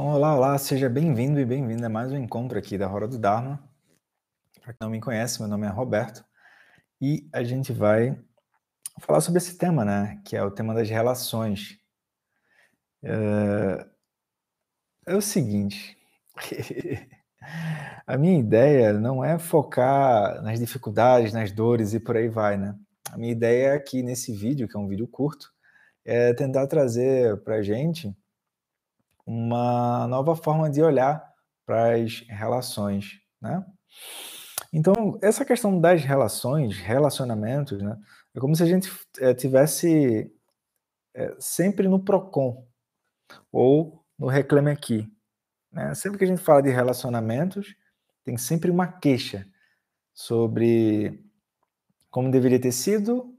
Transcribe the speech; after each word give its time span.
Então, 0.00 0.12
olá, 0.12 0.34
olá, 0.34 0.56
seja 0.56 0.88
bem-vindo 0.88 1.38
e 1.38 1.44
bem-vinda 1.44 1.86
a 1.86 1.90
mais 1.90 2.10
um 2.10 2.16
encontro 2.16 2.58
aqui 2.58 2.78
da 2.78 2.90
Hora 2.90 3.06
do 3.06 3.18
Dharma. 3.18 3.62
Para 4.62 4.72
quem 4.72 4.78
não 4.80 4.88
me 4.88 4.98
conhece, 4.98 5.38
meu 5.38 5.46
nome 5.46 5.66
é 5.66 5.68
Roberto 5.68 6.24
e 6.98 7.28
a 7.30 7.44
gente 7.44 7.70
vai 7.70 8.18
falar 8.98 9.20
sobre 9.20 9.36
esse 9.36 9.58
tema, 9.58 9.84
né? 9.84 10.18
Que 10.24 10.38
é 10.38 10.42
o 10.42 10.50
tema 10.50 10.72
das 10.72 10.88
relações. 10.88 11.78
É, 13.04 13.86
é 15.06 15.14
o 15.14 15.20
seguinte: 15.20 15.98
a 18.06 18.16
minha 18.16 18.40
ideia 18.40 18.94
não 18.94 19.22
é 19.22 19.38
focar 19.38 20.40
nas 20.40 20.58
dificuldades, 20.58 21.34
nas 21.34 21.52
dores 21.52 21.92
e 21.92 22.00
por 22.00 22.16
aí 22.16 22.26
vai, 22.26 22.56
né? 22.56 22.74
A 23.12 23.18
minha 23.18 23.32
ideia 23.32 23.74
aqui 23.74 24.02
nesse 24.02 24.32
vídeo, 24.32 24.66
que 24.66 24.78
é 24.78 24.80
um 24.80 24.88
vídeo 24.88 25.06
curto, 25.06 25.52
é 26.06 26.32
tentar 26.32 26.66
trazer 26.68 27.36
para 27.42 27.56
a 27.56 27.62
gente 27.62 28.16
uma 29.26 30.06
nova 30.08 30.34
forma 30.34 30.70
de 30.70 30.82
olhar 30.82 31.22
para 31.66 31.94
as 31.94 32.24
relações, 32.28 33.20
né? 33.40 33.64
Então, 34.72 35.18
essa 35.20 35.44
questão 35.44 35.80
das 35.80 36.04
relações, 36.04 36.76
relacionamentos, 36.78 37.82
né? 37.82 37.98
É 38.34 38.38
como 38.38 38.54
se 38.54 38.62
a 38.62 38.66
gente 38.66 38.90
é, 39.18 39.34
tivesse 39.34 40.32
é, 41.14 41.34
sempre 41.38 41.88
no 41.88 42.04
PROCON 42.04 42.66
ou 43.50 44.04
no 44.18 44.28
Reclame 44.28 44.70
Aqui. 44.70 45.10
Né? 45.72 45.94
Sempre 45.94 46.18
que 46.18 46.24
a 46.24 46.26
gente 46.26 46.40
fala 46.40 46.62
de 46.62 46.70
relacionamentos, 46.70 47.74
tem 48.24 48.36
sempre 48.36 48.70
uma 48.70 48.86
queixa 48.86 49.46
sobre 50.14 51.24
como 52.10 52.30
deveria 52.30 52.60
ter 52.60 52.72
sido 52.72 53.34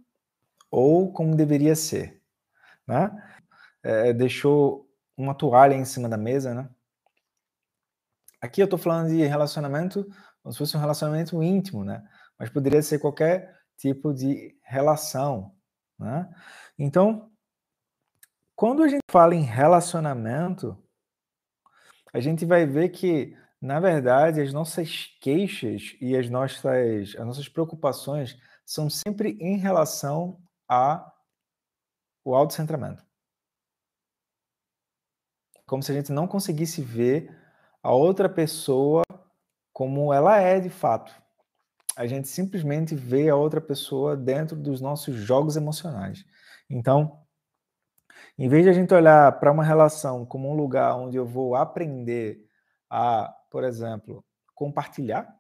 ou 0.69 1.11
como 1.13 1.35
deveria 1.35 1.75
ser. 1.75 2.21
Né? 2.87 3.09
É, 3.83 4.13
deixou 4.13 4.89
uma 5.21 5.35
toalha 5.35 5.75
em 5.75 5.85
cima 5.85 6.09
da 6.09 6.17
mesa, 6.17 6.53
né? 6.53 6.69
Aqui 8.41 8.61
eu 8.61 8.65
estou 8.65 8.79
falando 8.79 9.09
de 9.09 9.23
relacionamento 9.25 10.05
como 10.41 10.51
se 10.51 10.57
fosse 10.57 10.75
um 10.75 10.79
relacionamento 10.79 11.41
íntimo, 11.43 11.83
né? 11.83 12.03
Mas 12.37 12.49
poderia 12.49 12.81
ser 12.81 12.99
qualquer 12.99 13.55
tipo 13.77 14.13
de 14.13 14.57
relação, 14.63 15.55
né? 15.99 16.27
Então, 16.77 17.31
quando 18.55 18.83
a 18.83 18.87
gente 18.87 19.03
fala 19.09 19.35
em 19.35 19.43
relacionamento, 19.43 20.77
a 22.13 22.19
gente 22.19 22.45
vai 22.45 22.65
ver 22.65 22.89
que, 22.89 23.37
na 23.61 23.79
verdade, 23.79 24.41
as 24.41 24.51
nossas 24.51 25.15
queixas 25.21 25.95
e 26.01 26.17
as 26.17 26.29
nossas, 26.29 27.15
as 27.15 27.25
nossas 27.25 27.47
preocupações 27.47 28.37
são 28.65 28.89
sempre 28.89 29.37
em 29.39 29.57
relação 29.57 30.41
ao 30.67 31.13
autocentramento 32.25 33.10
como 35.71 35.81
se 35.81 35.89
a 35.89 35.95
gente 35.95 36.11
não 36.11 36.27
conseguisse 36.27 36.81
ver 36.81 37.33
a 37.81 37.93
outra 37.93 38.27
pessoa 38.27 39.03
como 39.71 40.13
ela 40.13 40.37
é 40.37 40.59
de 40.59 40.69
fato. 40.69 41.15
A 41.95 42.05
gente 42.05 42.27
simplesmente 42.27 42.93
vê 42.93 43.29
a 43.29 43.37
outra 43.37 43.61
pessoa 43.61 44.17
dentro 44.17 44.57
dos 44.57 44.81
nossos 44.81 45.15
jogos 45.15 45.55
emocionais. 45.55 46.25
Então, 46.69 47.21
em 48.37 48.49
vez 48.49 48.65
de 48.65 48.69
a 48.69 48.73
gente 48.73 48.93
olhar 48.93 49.39
para 49.39 49.49
uma 49.49 49.63
relação 49.63 50.25
como 50.25 50.51
um 50.51 50.53
lugar 50.53 50.93
onde 50.97 51.15
eu 51.15 51.25
vou 51.25 51.55
aprender 51.55 52.45
a, 52.89 53.33
por 53.49 53.63
exemplo, 53.63 54.25
compartilhar, 54.53 55.33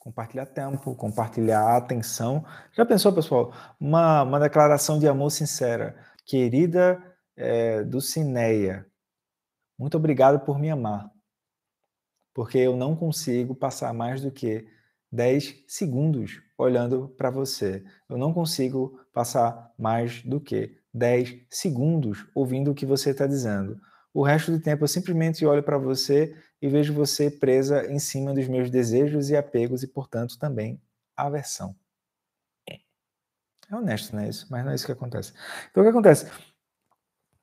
compartilhar 0.00 0.46
tempo, 0.46 0.92
compartilhar 0.96 1.76
atenção. 1.76 2.44
Já 2.72 2.84
pensou, 2.84 3.12
pessoal? 3.12 3.52
Uma, 3.78 4.24
uma 4.24 4.40
declaração 4.40 4.98
de 4.98 5.06
amor 5.06 5.30
sincera. 5.30 5.96
Querida 6.24 7.15
é, 7.36 7.84
do 7.84 8.00
Cineia. 8.00 8.86
Muito 9.78 9.96
obrigado 9.96 10.44
por 10.44 10.58
me 10.58 10.70
amar, 10.70 11.10
porque 12.34 12.58
eu 12.58 12.76
não 12.76 12.96
consigo 12.96 13.54
passar 13.54 13.92
mais 13.92 14.20
do 14.20 14.30
que 14.30 14.66
10 15.12 15.64
segundos 15.68 16.40
olhando 16.58 17.08
para 17.10 17.30
você. 17.30 17.84
Eu 18.08 18.16
não 18.16 18.32
consigo 18.32 19.00
passar 19.12 19.72
mais 19.78 20.22
do 20.22 20.40
que 20.40 20.78
10 20.92 21.46
segundos 21.50 22.26
ouvindo 22.34 22.70
o 22.70 22.74
que 22.74 22.86
você 22.86 23.10
está 23.10 23.26
dizendo. 23.26 23.78
O 24.12 24.22
resto 24.22 24.50
do 24.50 24.60
tempo 24.60 24.84
eu 24.84 24.88
simplesmente 24.88 25.44
olho 25.44 25.62
para 25.62 25.76
você 25.76 26.34
e 26.60 26.68
vejo 26.68 26.94
você 26.94 27.30
presa 27.30 27.86
em 27.86 27.98
cima 27.98 28.32
dos 28.32 28.48
meus 28.48 28.70
desejos 28.70 29.28
e 29.28 29.36
apegos 29.36 29.82
e, 29.82 29.86
portanto, 29.86 30.38
também 30.38 30.80
aversão. 31.14 31.76
É 33.70 33.74
honesto, 33.74 34.14
não 34.14 34.22
é 34.22 34.28
isso? 34.28 34.46
Mas 34.50 34.64
não 34.64 34.72
é 34.72 34.74
isso 34.74 34.86
que 34.86 34.92
acontece. 34.92 35.32
Então, 35.70 35.82
o 35.82 35.86
que 35.86 35.90
acontece? 35.90 36.30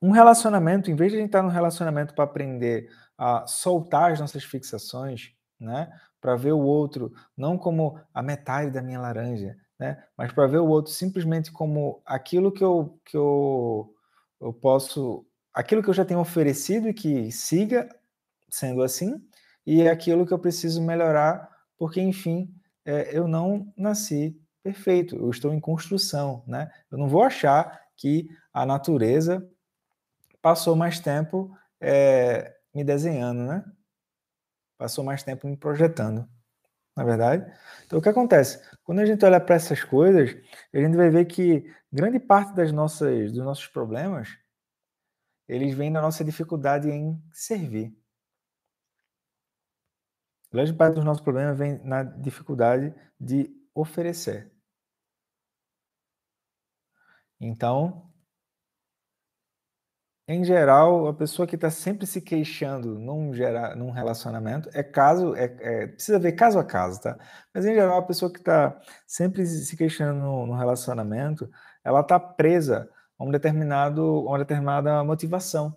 Um 0.04 0.10
relacionamento, 0.10 0.90
em 0.90 0.94
vez 0.94 1.12
de 1.12 1.16
a 1.16 1.20
gente 1.22 1.30
estar 1.30 1.42
num 1.42 1.48
relacionamento 1.48 2.14
para 2.14 2.24
aprender 2.24 2.90
a 3.16 3.46
soltar 3.46 4.12
as 4.12 4.20
nossas 4.20 4.44
fixações, 4.44 5.32
né? 5.58 5.90
Para 6.20 6.36
ver 6.36 6.52
o 6.52 6.60
outro 6.60 7.10
não 7.34 7.56
como 7.56 7.98
a 8.12 8.22
metade 8.22 8.70
da 8.70 8.82
minha 8.82 9.00
laranja, 9.00 9.56
né? 9.80 10.04
Mas 10.14 10.30
para 10.30 10.46
ver 10.46 10.58
o 10.58 10.66
outro 10.66 10.92
simplesmente 10.92 11.50
como 11.50 12.02
aquilo 12.04 12.52
que 12.52 12.62
eu, 12.62 13.00
que 13.02 13.16
eu, 13.16 13.94
eu 14.42 14.52
posso, 14.52 15.24
aquilo 15.54 15.82
que 15.82 15.88
eu 15.88 15.94
já 15.94 16.04
tenho 16.04 16.20
oferecido 16.20 16.86
e 16.86 16.92
que 16.92 17.32
siga 17.32 17.88
sendo 18.50 18.82
assim, 18.82 19.26
e 19.66 19.80
é 19.80 19.90
aquilo 19.90 20.26
que 20.26 20.34
eu 20.34 20.38
preciso 20.38 20.82
melhorar, 20.82 21.48
porque 21.78 22.02
enfim, 22.02 22.54
é, 22.84 23.16
eu 23.16 23.26
não 23.26 23.72
nasci 23.74 24.38
perfeito, 24.62 25.16
eu 25.16 25.30
estou 25.30 25.54
em 25.54 25.60
construção, 25.60 26.44
né? 26.46 26.70
Eu 26.90 26.98
não 26.98 27.08
vou 27.08 27.22
achar 27.22 27.80
que 27.96 28.28
a 28.52 28.66
natureza 28.66 29.48
passou 30.44 30.76
mais 30.76 31.00
tempo 31.00 31.56
é, 31.80 32.54
me 32.74 32.84
desenhando, 32.84 33.46
né? 33.46 33.64
Passou 34.76 35.02
mais 35.02 35.22
tempo 35.22 35.48
me 35.48 35.56
projetando, 35.56 36.28
na 36.94 37.02
verdade. 37.02 37.50
Então, 37.86 37.98
o 37.98 38.02
que 38.02 38.10
acontece? 38.10 38.62
Quando 38.82 38.98
a 38.98 39.06
gente 39.06 39.24
olha 39.24 39.40
para 39.40 39.54
essas 39.54 39.82
coisas, 39.82 40.36
a 40.70 40.78
gente 40.78 40.98
vai 40.98 41.08
ver 41.08 41.24
que 41.24 41.74
grande 41.90 42.20
parte 42.20 42.54
das 42.54 42.70
nossas, 42.70 43.32
dos 43.32 43.42
nossos 43.42 43.66
problemas, 43.68 44.36
eles 45.48 45.74
vêm 45.74 45.90
da 45.90 46.02
nossa 46.02 46.22
dificuldade 46.22 46.90
em 46.90 47.18
servir. 47.32 47.96
Grande 50.52 50.74
parte 50.74 50.96
dos 50.96 51.04
nossos 51.06 51.22
problemas 51.22 51.56
vem 51.56 51.82
na 51.82 52.02
dificuldade 52.02 52.94
de 53.18 53.50
oferecer. 53.74 54.52
Então, 57.40 58.13
em 60.26 60.42
geral, 60.42 61.06
a 61.06 61.14
pessoa 61.14 61.46
que 61.46 61.54
está 61.54 61.70
sempre 61.70 62.06
se 62.06 62.20
queixando 62.20 62.98
num, 62.98 63.34
gera, 63.34 63.76
num 63.76 63.90
relacionamento 63.90 64.70
é 64.72 64.82
caso, 64.82 65.34
é, 65.36 65.44
é, 65.60 65.86
precisa 65.88 66.18
ver 66.18 66.32
caso 66.32 66.58
a 66.58 66.64
caso, 66.64 67.00
tá? 67.02 67.18
Mas 67.52 67.66
em 67.66 67.74
geral, 67.74 67.98
a 67.98 68.02
pessoa 68.02 68.32
que 68.32 68.38
está 68.38 68.80
sempre 69.06 69.44
se 69.46 69.76
queixando 69.76 70.18
no, 70.20 70.46
no 70.46 70.54
relacionamento, 70.54 71.50
ela 71.84 72.00
está 72.00 72.18
presa 72.18 72.88
a 73.18 73.24
um 73.24 73.30
determinado, 73.30 74.02
a 74.02 74.30
uma 74.30 74.38
determinada 74.38 75.04
motivação. 75.04 75.76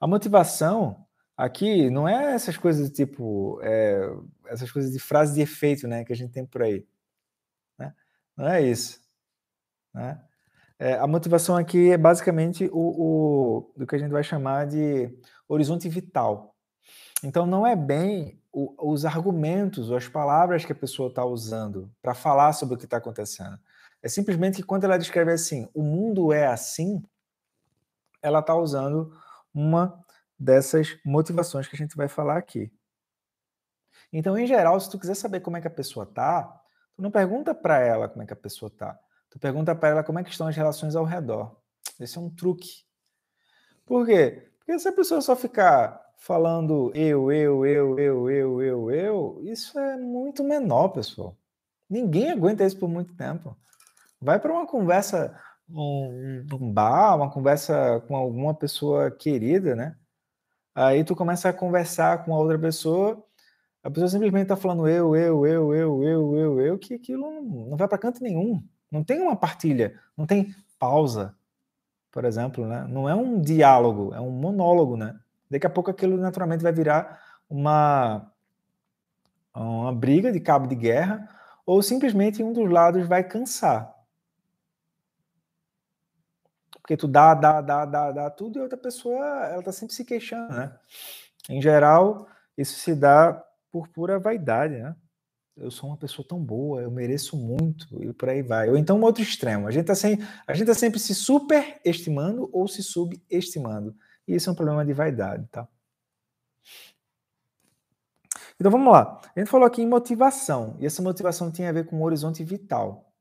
A 0.00 0.06
motivação 0.06 1.04
aqui 1.36 1.90
não 1.90 2.08
é 2.08 2.34
essas 2.34 2.56
coisas 2.56 2.90
tipo, 2.90 3.60
é, 3.62 4.00
essas 4.46 4.70
coisas 4.70 4.92
de 4.92 5.00
frase 5.00 5.34
de 5.34 5.40
efeito, 5.40 5.88
né, 5.88 6.04
que 6.04 6.12
a 6.12 6.16
gente 6.16 6.32
tem 6.32 6.46
por 6.46 6.62
aí. 6.62 6.86
Né? 7.78 7.94
Não 8.36 8.48
é 8.48 8.62
isso. 8.62 9.00
Né? 9.94 10.20
É, 10.82 10.94
a 10.94 11.06
motivação 11.06 11.56
aqui 11.56 11.92
é 11.92 11.96
basicamente 11.96 12.68
o, 12.72 13.70
o, 13.76 13.86
que 13.86 13.94
a 13.94 13.98
gente 14.00 14.10
vai 14.10 14.24
chamar 14.24 14.66
de 14.66 15.16
horizonte 15.48 15.88
vital. 15.88 16.56
Então, 17.22 17.46
não 17.46 17.64
é 17.64 17.76
bem 17.76 18.42
o, 18.52 18.90
os 18.90 19.04
argumentos 19.04 19.90
ou 19.90 19.96
as 19.96 20.08
palavras 20.08 20.64
que 20.64 20.72
a 20.72 20.74
pessoa 20.74 21.08
está 21.08 21.24
usando 21.24 21.88
para 22.02 22.14
falar 22.14 22.52
sobre 22.52 22.74
o 22.74 22.78
que 22.78 22.84
está 22.84 22.96
acontecendo. 22.96 23.56
É 24.02 24.08
simplesmente 24.08 24.56
que 24.56 24.64
quando 24.64 24.82
ela 24.82 24.98
descreve 24.98 25.30
assim, 25.30 25.68
o 25.72 25.84
mundo 25.84 26.32
é 26.32 26.48
assim, 26.48 27.00
ela 28.20 28.40
está 28.40 28.56
usando 28.56 29.16
uma 29.54 30.04
dessas 30.36 30.98
motivações 31.04 31.68
que 31.68 31.76
a 31.76 31.78
gente 31.78 31.96
vai 31.96 32.08
falar 32.08 32.38
aqui. 32.38 32.72
Então, 34.12 34.36
em 34.36 34.48
geral, 34.48 34.80
se 34.80 34.90
tu 34.90 34.98
quiser 34.98 35.14
saber 35.14 35.38
como 35.38 35.56
é 35.56 35.60
que 35.60 35.68
a 35.68 35.70
pessoa 35.70 36.04
tá, 36.04 36.60
tu 36.96 37.02
não 37.02 37.10
pergunta 37.12 37.54
para 37.54 37.78
ela 37.78 38.08
como 38.08 38.24
é 38.24 38.26
que 38.26 38.32
a 38.32 38.36
pessoa 38.36 38.68
tá. 38.68 38.98
Tu 39.32 39.38
pergunta 39.38 39.74
para 39.74 39.88
ela 39.88 40.04
como 40.04 40.18
é 40.18 40.22
que 40.22 40.28
estão 40.28 40.46
as 40.46 40.54
relações 40.54 40.94
ao 40.94 41.06
redor. 41.06 41.56
Esse 41.98 42.18
é 42.18 42.20
um 42.20 42.28
truque. 42.28 42.84
Por 43.86 44.04
quê? 44.04 44.46
Porque 44.58 44.78
se 44.78 44.86
a 44.86 44.92
pessoa 44.92 45.22
só 45.22 45.34
ficar 45.34 45.98
falando 46.18 46.92
eu, 46.94 47.32
eu, 47.32 47.64
eu, 47.64 47.98
eu, 47.98 48.30
eu, 48.30 48.62
eu, 48.62 48.90
eu, 48.90 49.40
isso 49.44 49.78
é 49.78 49.96
muito 49.96 50.44
menor, 50.44 50.88
pessoal. 50.88 51.34
Ninguém 51.88 52.30
aguenta 52.30 52.62
isso 52.62 52.78
por 52.78 52.90
muito 52.90 53.14
tempo. 53.14 53.56
Vai 54.20 54.38
para 54.38 54.52
uma 54.52 54.66
conversa 54.66 55.34
um, 55.66 56.46
um 56.52 56.70
bar, 56.70 57.16
uma 57.16 57.30
conversa 57.30 58.04
com 58.06 58.14
alguma 58.14 58.52
pessoa 58.52 59.10
querida, 59.10 59.74
né? 59.74 59.96
Aí 60.74 61.04
tu 61.04 61.16
começa 61.16 61.48
a 61.48 61.54
conversar 61.54 62.22
com 62.26 62.34
a 62.34 62.38
outra 62.38 62.58
pessoa, 62.58 63.24
a 63.82 63.90
pessoa 63.90 64.08
simplesmente 64.08 64.42
está 64.42 64.56
falando 64.56 64.86
eu, 64.86 65.16
eu, 65.16 65.46
eu, 65.46 65.74
eu, 65.74 66.02
eu, 66.02 66.36
eu, 66.36 66.60
eu, 66.60 66.78
que 66.78 66.92
aquilo 66.92 67.30
não 67.42 67.78
vai 67.78 67.88
para 67.88 67.96
canto 67.96 68.22
nenhum. 68.22 68.62
Não 68.92 69.02
tem 69.02 69.22
uma 69.22 69.34
partilha, 69.34 69.98
não 70.14 70.26
tem 70.26 70.54
pausa, 70.78 71.34
por 72.10 72.26
exemplo, 72.26 72.66
né? 72.66 72.86
Não 72.86 73.08
é 73.08 73.14
um 73.14 73.40
diálogo, 73.40 74.14
é 74.14 74.20
um 74.20 74.30
monólogo, 74.30 74.98
né? 74.98 75.18
Daqui 75.50 75.66
a 75.66 75.70
pouco 75.70 75.90
aquilo 75.90 76.18
naturalmente 76.18 76.62
vai 76.62 76.72
virar 76.72 77.18
uma, 77.48 78.30
uma 79.54 79.94
briga 79.94 80.30
de 80.30 80.40
cabo 80.40 80.66
de 80.66 80.74
guerra, 80.74 81.26
ou 81.64 81.82
simplesmente 81.82 82.42
um 82.42 82.52
dos 82.52 82.70
lados 82.70 83.06
vai 83.06 83.24
cansar. 83.24 83.94
Porque 86.82 86.96
tu 86.96 87.08
dá, 87.08 87.32
dá, 87.32 87.62
dá, 87.62 87.86
dá, 87.86 88.12
dá 88.12 88.30
tudo 88.30 88.58
e 88.58 88.62
outra 88.62 88.76
pessoa, 88.76 89.24
ela 89.46 89.62
tá 89.62 89.72
sempre 89.72 89.94
se 89.94 90.04
queixando, 90.04 90.52
né? 90.52 90.76
Em 91.48 91.62
geral, 91.62 92.28
isso 92.58 92.78
se 92.78 92.94
dá 92.94 93.42
por 93.70 93.88
pura 93.88 94.18
vaidade, 94.18 94.78
né? 94.78 94.94
Eu 95.56 95.70
sou 95.70 95.90
uma 95.90 95.96
pessoa 95.96 96.26
tão 96.26 96.42
boa, 96.42 96.80
eu 96.80 96.90
mereço 96.90 97.36
muito, 97.36 97.86
e 98.02 98.12
por 98.12 98.28
aí 98.28 98.42
vai. 98.42 98.70
Ou 98.70 98.76
então 98.76 98.98
um 98.98 99.02
outro 99.02 99.22
extremo. 99.22 99.68
A 99.68 99.70
gente 99.70 99.90
está 99.90 99.94
tá 100.66 100.74
sempre 100.74 100.98
se 100.98 101.14
superestimando 101.14 102.48
ou 102.52 102.66
se 102.66 102.82
subestimando. 102.82 103.94
E 104.26 104.34
isso 104.34 104.48
é 104.48 104.52
um 104.52 104.56
problema 104.56 104.84
de 104.84 104.92
vaidade, 104.92 105.46
tá? 105.50 105.68
Então 108.58 108.70
vamos 108.70 108.92
lá. 108.92 109.20
A 109.34 109.38
gente 109.38 109.50
falou 109.50 109.66
aqui 109.66 109.82
em 109.82 109.88
motivação, 109.88 110.76
e 110.80 110.86
essa 110.86 111.02
motivação 111.02 111.50
tem 111.50 111.66
a 111.66 111.72
ver 111.72 111.86
com 111.86 112.00
o 112.00 112.04
horizonte 112.04 112.42
vital. 112.44 113.12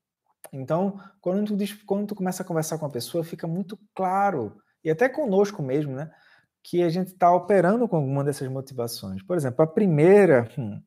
Então, 0.54 1.00
quando 1.20 1.48
tu, 1.48 1.58
diz, 1.58 1.74
quando 1.84 2.08
tu 2.08 2.16
começa 2.16 2.44
a 2.44 2.46
conversar 2.46 2.78
com 2.78 2.86
a 2.86 2.90
pessoa, 2.90 3.24
fica 3.24 3.48
muito 3.48 3.78
claro, 3.94 4.62
e 4.84 4.90
até 4.90 5.10
conosco 5.10 5.62
mesmo, 5.62 5.96
né? 5.96 6.12
Que 6.64 6.84
a 6.84 6.90
gente 6.90 7.08
está 7.08 7.34
operando 7.34 7.88
com 7.88 7.96
alguma 7.98 8.24
dessas 8.24 8.48
motivações. 8.48 9.24
Por 9.24 9.36
exemplo, 9.36 9.64
a 9.64 9.68
primeira. 9.68 10.48
Hum, 10.58 10.82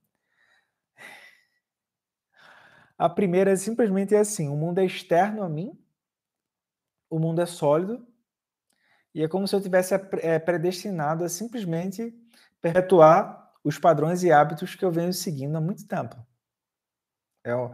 a 2.99 3.09
primeira 3.09 3.53
é 3.53 3.57
simplesmente 3.57 4.15
é 4.15 4.19
assim: 4.19 4.49
o 4.49 4.57
mundo 4.57 4.79
é 4.79 4.85
externo 4.85 5.43
a 5.43 5.49
mim, 5.49 5.79
o 7.11 7.19
mundo 7.19 7.41
é 7.41 7.47
sólido, 7.47 8.07
e 9.15 9.23
é 9.23 9.29
como 9.29 9.47
se 9.47 9.55
eu 9.55 9.61
tivesse 9.61 9.95
é, 9.95 10.39
predestinado 10.39 11.25
a 11.25 11.29
simplesmente 11.29 12.15
perpetuar 12.61 13.53
os 13.63 13.79
padrões 13.79 14.23
e 14.23 14.33
hábitos 14.33 14.75
que 14.75 14.85
eu 14.85 14.91
venho 14.91 15.13
seguindo 15.13 15.57
há 15.57 15.61
muito 15.61 15.87
tempo. 15.87 16.17
É, 17.45 17.55
o, 17.55 17.73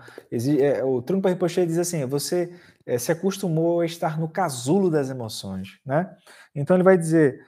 é, 0.61 0.85
o 0.85 1.01
Trump 1.01 1.25
Rinpoche 1.25 1.65
diz 1.65 1.79
assim: 1.79 2.05
você 2.05 2.59
é, 2.85 2.99
se 2.99 3.13
acostumou 3.13 3.81
a 3.81 3.87
estar 3.87 4.19
no 4.19 4.29
casulo 4.29 4.91
das 4.91 5.11
emoções, 5.11 5.81
né? 5.87 6.17
Então 6.55 6.77
ele 6.77 6.83
vai 6.83 6.99
dizer: 6.99 7.45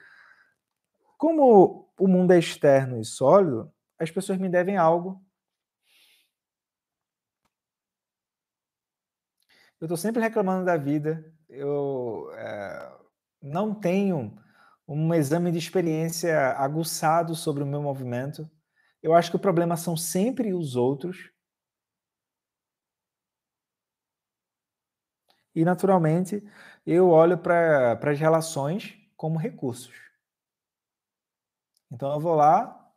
como 1.17 1.89
o 1.99 2.07
mundo 2.07 2.31
é 2.31 2.39
externo 2.39 2.99
e 2.99 3.05
sólido, 3.05 3.71
as 3.99 4.09
pessoas 4.09 4.37
me 4.39 4.49
devem 4.49 4.77
algo. 4.77 5.21
Eu 9.83 9.85
estou 9.85 9.97
sempre 9.97 10.21
reclamando 10.21 10.63
da 10.63 10.77
vida. 10.77 11.29
Eu 11.49 12.31
é, 12.35 12.97
não 13.41 13.75
tenho 13.75 14.33
um 14.87 15.13
exame 15.13 15.51
de 15.51 15.57
experiência 15.57 16.51
aguçado 16.53 17.35
sobre 17.35 17.63
o 17.63 17.67
meu 17.67 17.81
movimento. 17.81 18.49
Eu 19.01 19.13
acho 19.13 19.29
que 19.29 19.35
o 19.35 19.39
problema 19.41 19.75
são 19.75 19.97
sempre 19.97 20.53
os 20.53 20.77
outros. 20.77 21.29
E, 25.53 25.65
naturalmente, 25.65 26.41
eu 26.85 27.09
olho 27.09 27.37
para 27.37 27.99
as 28.09 28.17
relações 28.17 28.95
como 29.17 29.37
recursos. 29.37 29.93
Então, 31.91 32.13
eu 32.13 32.21
vou 32.21 32.35
lá, 32.35 32.89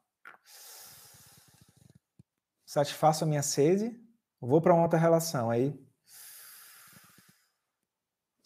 satisfaço 2.65 3.25
a 3.25 3.27
minha 3.27 3.43
sede, 3.43 4.01
vou 4.41 4.63
para 4.63 4.73
uma 4.73 4.85
outra 4.85 5.01
relação. 5.01 5.51
Aí, 5.51 5.85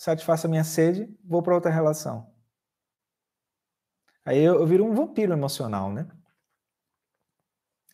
satisfaço 0.00 0.46
a 0.46 0.50
minha 0.50 0.64
sede, 0.64 1.14
vou 1.22 1.42
para 1.42 1.54
outra 1.54 1.70
relação. 1.70 2.32
Aí 4.24 4.38
eu, 4.38 4.54
eu 4.54 4.66
viro 4.66 4.82
um 4.82 4.94
vampiro 4.94 5.34
emocional, 5.34 5.92
né? 5.92 6.08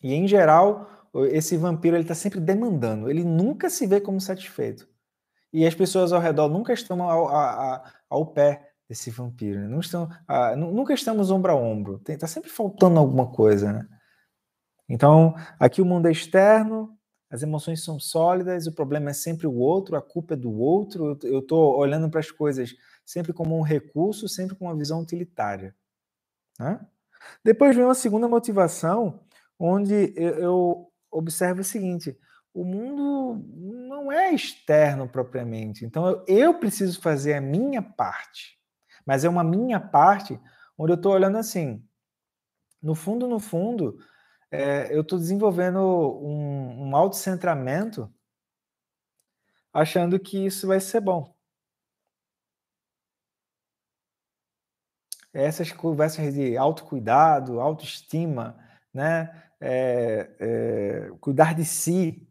E, 0.01 0.13
em 0.13 0.25
geral, 0.25 0.89
esse 1.31 1.57
vampiro 1.57 1.97
ele 1.97 2.03
está 2.05 2.15
sempre 2.15 2.39
demandando, 2.39 3.09
ele 3.09 3.25
nunca 3.25 3.69
se 3.69 3.85
vê 3.85 3.99
como 3.99 4.21
satisfeito 4.21 4.87
e 5.51 5.67
as 5.67 5.75
pessoas 5.75 6.13
ao 6.13 6.21
redor 6.21 6.47
nunca 6.47 6.71
estão 6.71 7.01
ao, 7.03 7.27
ao, 7.27 7.83
ao 8.09 8.25
pé 8.27 8.71
desse 8.87 9.11
vampiro, 9.11 9.59
né? 9.67 9.77
estão, 9.77 10.07
nunca 10.55 10.93
estamos 10.93 11.29
ombro 11.29 11.51
a 11.51 11.55
ombro, 11.55 12.01
está 12.07 12.25
sempre 12.25 12.49
faltando 12.49 12.99
alguma 12.99 13.33
coisa, 13.33 13.73
né? 13.73 13.85
Então, 14.87 15.35
aqui 15.59 15.81
o 15.81 15.85
mundo 15.85 16.07
é 16.07 16.11
externo, 16.11 16.96
as 17.29 17.43
emoções 17.43 17.83
são 17.83 17.99
sólidas, 17.99 18.67
o 18.67 18.71
problema 18.71 19.09
é 19.09 19.13
sempre 19.13 19.47
o 19.47 19.55
outro, 19.55 19.95
a 19.95 20.01
culpa 20.01 20.33
é 20.33 20.37
do 20.37 20.51
outro, 20.51 21.17
eu 21.23 21.39
estou 21.39 21.77
olhando 21.77 22.09
para 22.09 22.19
as 22.19 22.31
coisas 22.31 22.73
sempre 23.05 23.33
como 23.33 23.57
um 23.57 23.61
recurso, 23.61 24.29
sempre 24.29 24.55
com 24.55 24.65
uma 24.65 24.75
visão 24.75 25.01
utilitária. 25.01 25.75
Né? 26.59 26.79
Depois 27.43 27.75
vem 27.75 27.85
uma 27.85 27.95
segunda 27.95 28.27
motivação, 28.27 29.21
onde 29.59 30.13
eu 30.15 30.91
observo 31.11 31.61
o 31.61 31.65
seguinte: 31.65 32.17
o 32.53 32.63
mundo 32.63 33.43
não 33.55 34.11
é 34.11 34.33
externo 34.33 35.07
propriamente. 35.07 35.85
Então 35.85 36.07
eu, 36.07 36.23
eu 36.27 36.53
preciso 36.53 37.01
fazer 37.01 37.33
a 37.33 37.41
minha 37.41 37.81
parte. 37.81 38.57
Mas 39.05 39.23
é 39.23 39.29
uma 39.29 39.43
minha 39.43 39.79
parte 39.79 40.39
onde 40.77 40.91
eu 40.91 40.97
estou 40.97 41.13
olhando 41.13 41.37
assim. 41.37 41.83
No 42.81 42.93
fundo, 42.93 43.27
no 43.27 43.39
fundo, 43.39 43.97
é, 44.51 44.95
eu 44.95 45.01
estou 45.01 45.19
desenvolvendo 45.19 45.79
um, 45.79 46.89
um 46.89 46.95
autocentramento 46.95 48.11
achando 49.73 50.19
que 50.19 50.45
isso 50.45 50.67
vai 50.67 50.79
ser 50.79 51.01
bom. 51.01 51.35
Essas 55.33 55.71
conversas 55.71 56.33
de 56.33 56.57
autocuidado, 56.57 57.59
autoestima, 57.59 58.57
né? 58.93 59.43
É, 59.59 60.35
é, 60.39 61.11
cuidar 61.19 61.53
de 61.55 61.65
si, 61.65 62.27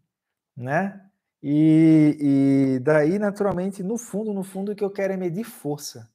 né? 0.56 1.08
E, 1.42 2.76
e 2.76 2.78
daí, 2.80 3.18
naturalmente, 3.18 3.82
no 3.82 3.98
fundo, 3.98 4.32
no 4.32 4.42
fundo, 4.42 4.72
o 4.72 4.76
que 4.76 4.84
eu 4.84 4.90
quero 4.90 5.12
é 5.12 5.16
medir 5.16 5.44
força. 5.44 6.10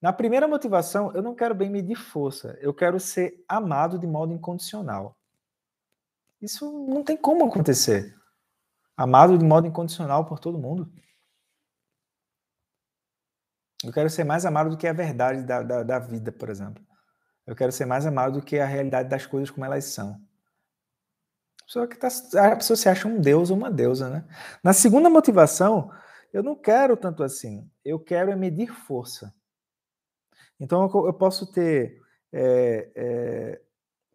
Na 0.00 0.12
primeira 0.12 0.48
motivação, 0.48 1.12
eu 1.14 1.22
não 1.22 1.34
quero 1.34 1.54
bem 1.54 1.68
medir 1.68 1.96
força, 1.96 2.56
eu 2.60 2.72
quero 2.72 2.98
ser 2.98 3.44
amado 3.48 3.98
de 3.98 4.06
modo 4.06 4.32
incondicional. 4.32 5.16
Isso 6.40 6.70
não 6.88 7.04
tem 7.04 7.16
como 7.16 7.44
acontecer. 7.44 8.16
Amado 8.96 9.36
de 9.36 9.44
modo 9.44 9.66
incondicional 9.66 10.24
por 10.24 10.38
todo 10.38 10.58
mundo. 10.58 10.90
Eu 13.84 13.92
quero 13.92 14.08
ser 14.08 14.24
mais 14.24 14.46
amado 14.46 14.70
do 14.70 14.76
que 14.76 14.86
a 14.86 14.92
verdade 14.92 15.42
da, 15.42 15.62
da, 15.62 15.82
da 15.82 15.98
vida, 15.98 16.32
por 16.32 16.48
exemplo. 16.48 16.84
Eu 17.46 17.54
quero 17.54 17.72
ser 17.72 17.84
mais 17.84 18.06
amado 18.06 18.40
do 18.40 18.44
que 18.44 18.58
a 18.58 18.66
realidade 18.66 19.08
das 19.08 19.26
coisas 19.26 19.50
como 19.50 19.64
elas 19.64 19.84
são 19.84 20.20
pessoa 21.70 21.86
que 21.86 21.96
tá, 21.96 22.08
a 22.52 22.56
pessoa 22.56 22.76
se 22.76 22.88
acha 22.88 23.06
um 23.06 23.20
deus 23.20 23.48
ou 23.48 23.56
uma 23.56 23.70
deusa, 23.70 24.10
né? 24.10 24.24
Na 24.62 24.72
segunda 24.72 25.08
motivação, 25.08 25.92
eu 26.32 26.42
não 26.42 26.56
quero 26.56 26.96
tanto 26.96 27.22
assim. 27.22 27.70
Eu 27.84 28.00
quero 28.00 28.32
é 28.32 28.36
medir 28.36 28.72
força. 28.72 29.32
Então 30.60 30.82
eu, 30.82 31.06
eu 31.06 31.14
posso 31.14 31.50
ter, 31.50 32.02
é, 32.30 32.92
é, 32.94 33.62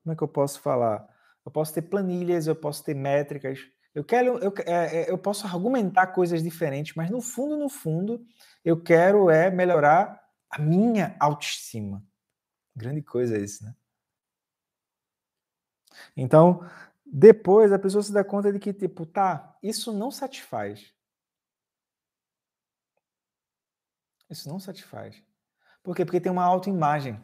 como 0.04 0.14
é 0.14 0.16
que 0.16 0.24
eu 0.24 0.28
posso 0.28 0.62
falar? 0.62 1.06
Eu 1.44 1.52
posso 1.52 1.74
ter 1.74 1.82
planilhas, 1.82 2.46
eu 2.48 2.56
posso 2.56 2.84
ter 2.84 2.94
métricas. 2.94 3.60
Eu 3.94 4.04
quero, 4.04 4.38
eu, 4.40 4.54
é, 4.66 5.10
eu 5.10 5.18
posso 5.18 5.48
argumentar 5.48 6.08
coisas 6.08 6.44
diferentes, 6.44 6.96
mas 6.96 7.10
no 7.10 7.22
fundo, 7.22 7.58
no 7.58 7.70
fundo, 7.70 8.24
eu 8.64 8.82
quero 8.82 9.30
é 9.30 9.50
melhorar 9.50 10.22
a 10.50 10.60
minha 10.60 11.16
autoestima. 11.20 12.04
Grande 12.76 13.02
coisa 13.02 13.38
isso, 13.38 13.64
né? 13.64 13.76
Então, 16.16 16.68
depois 17.06 17.72
a 17.72 17.80
pessoa 17.80 18.04
se 18.04 18.12
dá 18.12 18.24
conta 18.24 18.52
de 18.52 18.60
que, 18.60 18.74
tipo, 18.74 19.06
tá, 19.06 19.58
isso 19.64 19.94
não 19.94 20.12
satisfaz. 20.12 20.94
Isso 24.30 24.50
não 24.50 24.60
satisfaz. 24.60 25.22
Por 25.86 25.96
quê? 25.96 26.04
Porque 26.04 26.20
tem 26.20 26.32
uma 26.32 26.44
autoimagem. 26.44 27.22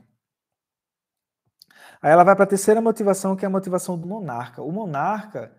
Aí 2.00 2.12
ela 2.12 2.24
vai 2.24 2.36
para 2.36 2.44
a 2.44 2.48
terceira 2.48 2.80
motivação, 2.80 3.36
que 3.36 3.44
é 3.44 3.48
a 3.48 3.50
motivação 3.50 3.98
do 3.98 4.08
monarca. 4.08 4.62
O 4.62 4.72
monarca, 4.72 5.52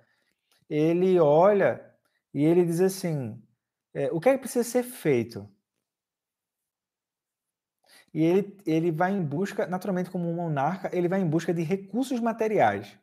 ele 0.70 1.18
olha 1.18 1.84
e 2.32 2.44
ele 2.44 2.64
diz 2.64 2.80
assim: 2.80 3.42
é, 3.92 4.08
o 4.12 4.20
que 4.20 4.28
é 4.28 4.34
que 4.34 4.38
precisa 4.38 4.62
ser 4.62 4.84
feito? 4.84 5.50
E 8.14 8.22
ele, 8.22 8.56
ele 8.64 8.92
vai 8.92 9.10
em 9.12 9.24
busca, 9.24 9.66
naturalmente, 9.66 10.10
como 10.10 10.30
um 10.30 10.34
monarca, 10.34 10.88
ele 10.96 11.08
vai 11.08 11.20
em 11.20 11.28
busca 11.28 11.52
de 11.52 11.62
recursos 11.62 12.20
materiais. 12.20 12.96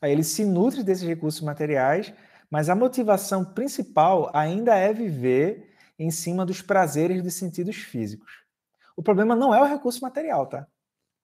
Aí 0.00 0.10
ele 0.12 0.24
se 0.24 0.42
nutre 0.46 0.82
desses 0.82 1.06
recursos 1.06 1.42
materiais, 1.42 2.14
mas 2.50 2.70
a 2.70 2.74
motivação 2.74 3.44
principal 3.44 4.30
ainda 4.34 4.74
é 4.74 4.90
viver 4.92 5.69
em 6.00 6.10
cima 6.10 6.46
dos 6.46 6.62
prazeres 6.62 7.22
dos 7.22 7.34
sentidos 7.34 7.76
físicos. 7.76 8.42
O 8.96 9.02
problema 9.02 9.36
não 9.36 9.54
é 9.54 9.60
o 9.60 9.66
recurso 9.66 10.00
material, 10.00 10.46
tá? 10.46 10.66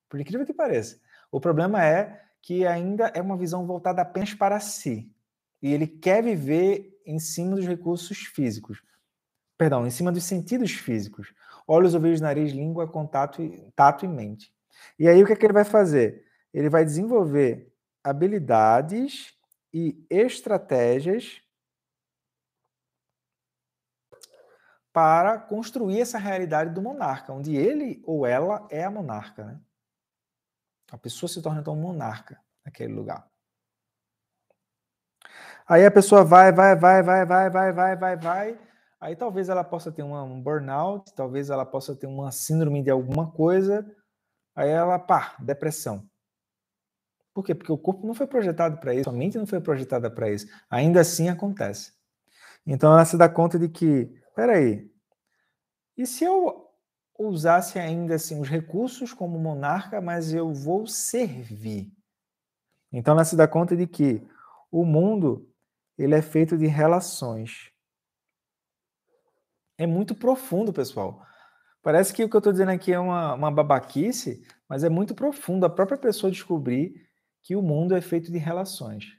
Por 0.07 0.21
incrível 0.21 0.45
que 0.45 0.53
pareça. 0.53 1.01
O 1.33 1.41
problema 1.41 1.83
é 1.83 2.23
que 2.43 2.67
ainda 2.67 3.07
é 3.15 3.23
uma 3.23 3.39
visão 3.39 3.67
voltada 3.67 4.03
apenas 4.03 4.35
para 4.35 4.61
si. 4.61 5.11
E 5.63 5.73
ele 5.73 5.87
quer 5.87 6.23
viver 6.23 7.01
em 7.07 7.19
cima 7.19 7.57
dos 7.57 7.67
recursos 7.67 8.19
físicos. 8.19 8.83
Perdão, 9.57 9.87
em 9.87 9.91
cima 9.91 10.13
dos 10.13 10.25
sentidos 10.25 10.73
físicos. 10.73 11.33
olhos, 11.67 11.95
ouvidos, 11.95 12.21
nariz, 12.21 12.53
língua, 12.53 12.87
contato, 12.87 13.43
tato 13.75 14.05
e 14.05 14.09
mente. 14.09 14.53
E 14.99 15.09
aí 15.09 15.23
o 15.23 15.27
que, 15.27 15.33
é 15.33 15.37
que 15.37 15.47
ele 15.47 15.55
vai 15.55 15.65
fazer? 15.65 16.23
Ele 16.53 16.69
vai 16.69 16.85
desenvolver 16.85 17.73
habilidades 18.05 19.33
e 19.73 20.05
estratégias 20.11 21.41
para 24.97 25.39
construir 25.39 26.01
essa 26.01 26.17
realidade 26.17 26.73
do 26.73 26.81
monarca, 26.81 27.31
onde 27.31 27.55
ele 27.55 28.03
ou 28.07 28.25
ela 28.25 28.67
é 28.71 28.83
a 28.83 28.91
monarca, 28.91 29.45
né? 29.45 29.61
A 30.91 30.97
pessoa 30.97 31.29
se 31.29 31.43
torna 31.43 31.61
então 31.61 31.77
monarca 31.77 32.41
naquele 32.65 32.95
lugar. 32.95 33.29
Aí 35.69 35.85
a 35.85 35.91
pessoa 35.91 36.25
vai, 36.25 36.51
vai, 36.51 36.75
vai, 36.75 37.03
vai, 37.03 37.27
vai, 37.27 37.51
vai, 37.51 37.73
vai, 37.73 37.97
vai, 37.97 38.17
vai. 38.17 38.61
Aí 38.99 39.15
talvez 39.15 39.51
ela 39.51 39.63
possa 39.63 39.93
ter 39.93 40.03
um 40.03 40.41
burnout, 40.41 41.13
talvez 41.15 41.51
ela 41.51 41.67
possa 41.67 41.95
ter 41.95 42.07
uma 42.07 42.33
síndrome 42.33 42.83
de 42.83 42.89
alguma 42.89 43.31
coisa. 43.31 43.87
Aí 44.55 44.71
ela, 44.71 44.99
pá, 44.99 45.37
depressão. 45.41 46.09
Por 47.35 47.45
quê? 47.45 47.55
Porque 47.55 47.71
o 47.71 47.77
corpo 47.77 48.07
não 48.07 48.15
foi 48.15 48.27
projetado 48.27 48.79
para 48.79 48.95
isso, 48.95 49.11
a 49.11 49.13
mente 49.13 49.37
não 49.37 49.47
foi 49.47 49.61
projetada 49.61 50.11
para 50.11 50.31
isso. 50.31 50.47
Ainda 50.71 51.03
assim 51.03 51.29
acontece. 51.29 51.93
Então 52.67 52.95
ela 52.95 53.05
se 53.05 53.19
dá 53.19 53.29
conta 53.29 53.59
de 53.59 53.69
que, 53.69 54.11
peraí, 54.37 54.89
e 55.97 56.07
se 56.07 56.23
eu 56.23 56.71
usasse 57.19 57.79
ainda 57.79 58.15
assim 58.15 58.39
os 58.39 58.49
recursos 58.49 59.15
como 59.15 59.39
monarca, 59.39 60.01
mas 60.01 60.35
eu 60.35 60.53
vou 60.53 60.87
servir? 60.87 61.91
Então 62.93 63.15
ela 63.15 63.25
se 63.25 63.35
dá 63.35 63.49
conta 63.49 63.75
de 63.75 63.87
que 63.87 64.23
o 64.71 64.85
mundo 64.85 65.51
ele 65.97 66.15
é 66.15 66.21
feito 66.21 66.59
de 66.59 66.67
relações. 66.67 67.73
É 69.79 69.87
muito 69.87 70.15
profundo, 70.15 70.73
pessoal. 70.73 71.25
Parece 71.83 72.13
que 72.13 72.23
o 72.23 72.29
que 72.29 72.37
eu 72.37 72.39
estou 72.39 72.53
dizendo 72.53 72.73
aqui 72.73 72.93
é 72.93 72.99
uma, 72.99 73.35
uma 73.35 73.51
babaquice, 73.51 74.47
mas 74.69 74.85
é 74.85 74.89
muito 74.89 75.15
profundo. 75.15 75.65
A 75.65 75.71
própria 75.71 75.97
pessoa 75.97 76.31
descobrir 76.31 77.09
que 77.43 77.57
o 77.57 77.63
mundo 77.63 77.95
é 77.95 78.01
feito 78.01 78.31
de 78.31 78.39
relações. 78.39 79.17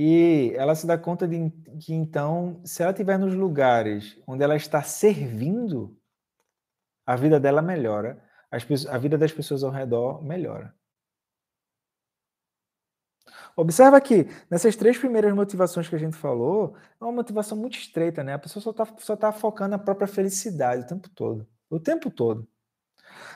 E 0.00 0.52
ela 0.54 0.76
se 0.76 0.86
dá 0.86 0.96
conta 0.96 1.26
de 1.26 1.50
que, 1.80 1.92
então, 1.92 2.60
se 2.64 2.84
ela 2.84 2.92
estiver 2.92 3.18
nos 3.18 3.34
lugares 3.34 4.16
onde 4.28 4.44
ela 4.44 4.54
está 4.54 4.80
servindo, 4.80 5.98
a 7.04 7.16
vida 7.16 7.40
dela 7.40 7.60
melhora, 7.60 8.22
a 8.48 8.96
vida 8.96 9.18
das 9.18 9.32
pessoas 9.32 9.64
ao 9.64 9.72
redor 9.72 10.22
melhora. 10.22 10.72
Observa 13.56 14.00
que 14.00 14.28
nessas 14.48 14.76
três 14.76 14.96
primeiras 14.96 15.34
motivações 15.34 15.88
que 15.88 15.96
a 15.96 15.98
gente 15.98 16.16
falou, 16.16 16.76
é 17.00 17.04
uma 17.04 17.10
motivação 17.10 17.58
muito 17.58 17.76
estreita, 17.76 18.22
né? 18.22 18.34
A 18.34 18.38
pessoa 18.38 18.62
só 18.62 18.70
está 18.70 18.86
só 18.98 19.16
tá 19.16 19.32
focando 19.32 19.70
na 19.70 19.78
própria 19.80 20.06
felicidade 20.06 20.84
o 20.84 20.86
tempo 20.86 21.10
todo. 21.10 21.44
O 21.68 21.80
tempo 21.80 22.08
todo. 22.08 22.46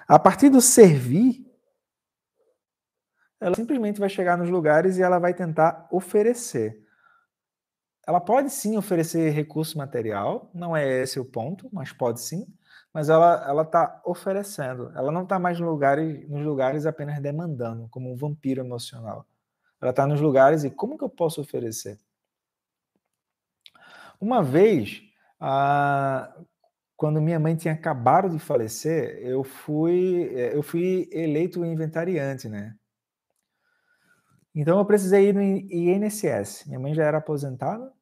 A 0.07 0.17
partir 0.17 0.49
do 0.49 0.61
servir, 0.61 1.45
ela 3.43 3.57
simplesmente 3.57 3.99
vai 3.99 4.09
chegar 4.09 4.39
nos 4.39 4.49
lugares 4.49 4.97
e 4.97 5.03
ela 5.03 5.19
vai 5.19 5.35
tentar 5.35 5.89
oferecer. 5.91 6.81
Ela 8.07 8.21
pode 8.21 8.51
sim 8.51 8.77
oferecer 8.77 9.31
recurso 9.31 9.77
material, 9.77 10.49
não 10.55 10.77
é 10.77 11.03
esse 11.03 11.19
o 11.19 11.25
ponto, 11.25 11.69
mas 11.73 11.93
pode 11.93 12.21
sim. 12.21 12.47
Mas 12.95 13.09
ela 13.09 13.45
ela 13.49 13.63
está 13.63 14.01
oferecendo. 14.05 14.93
Ela 14.95 15.11
não 15.11 15.25
está 15.25 15.39
mais 15.39 15.59
nos 15.59 15.69
lugares, 15.69 16.29
nos 16.29 16.45
lugares 16.45 16.87
apenas 16.87 17.21
demandando, 17.21 17.89
como 17.91 18.13
um 18.13 18.17
vampiro 18.17 18.61
emocional. 18.61 19.27
Ela 19.81 19.91
está 19.91 20.07
nos 20.07 20.21
lugares 20.21 20.63
e 20.63 20.71
como 20.71 20.97
que 20.97 21.05
eu 21.05 21.09
posso 21.09 21.41
oferecer? 21.41 21.99
Uma 24.21 24.43
vez, 24.43 25.03
ah, 25.41 26.33
quando 26.97 27.21
minha 27.21 27.41
mãe 27.41 27.57
tinha 27.57 27.75
acabado 27.75 28.31
de 28.31 28.39
falecer, 28.39 29.19
eu 29.21 29.43
fui, 29.43 30.31
eh, 30.33 30.57
eu 30.57 30.63
fui 30.63 31.09
eleito 31.13 31.65
inventariante, 31.65 32.49
né? 32.49 32.77
Então 34.55 34.79
eu 34.79 34.85
precisei 34.85 35.29
ir 35.29 35.35
no 35.35 35.43
INSS. 35.43 36.65
Minha 36.67 36.79
mãe 36.81 36.95
já 36.95 37.05
era 37.05 37.19
aposentada 37.19 37.93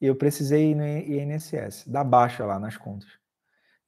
e 0.00 0.06
eu 0.06 0.16
precisei 0.16 0.72
ir 0.72 0.74
no 0.74 0.86
INSS, 0.86 1.84
dar 1.86 2.04
baixa 2.04 2.44
lá 2.44 2.58
nas 2.58 2.76
contas. 2.76 3.08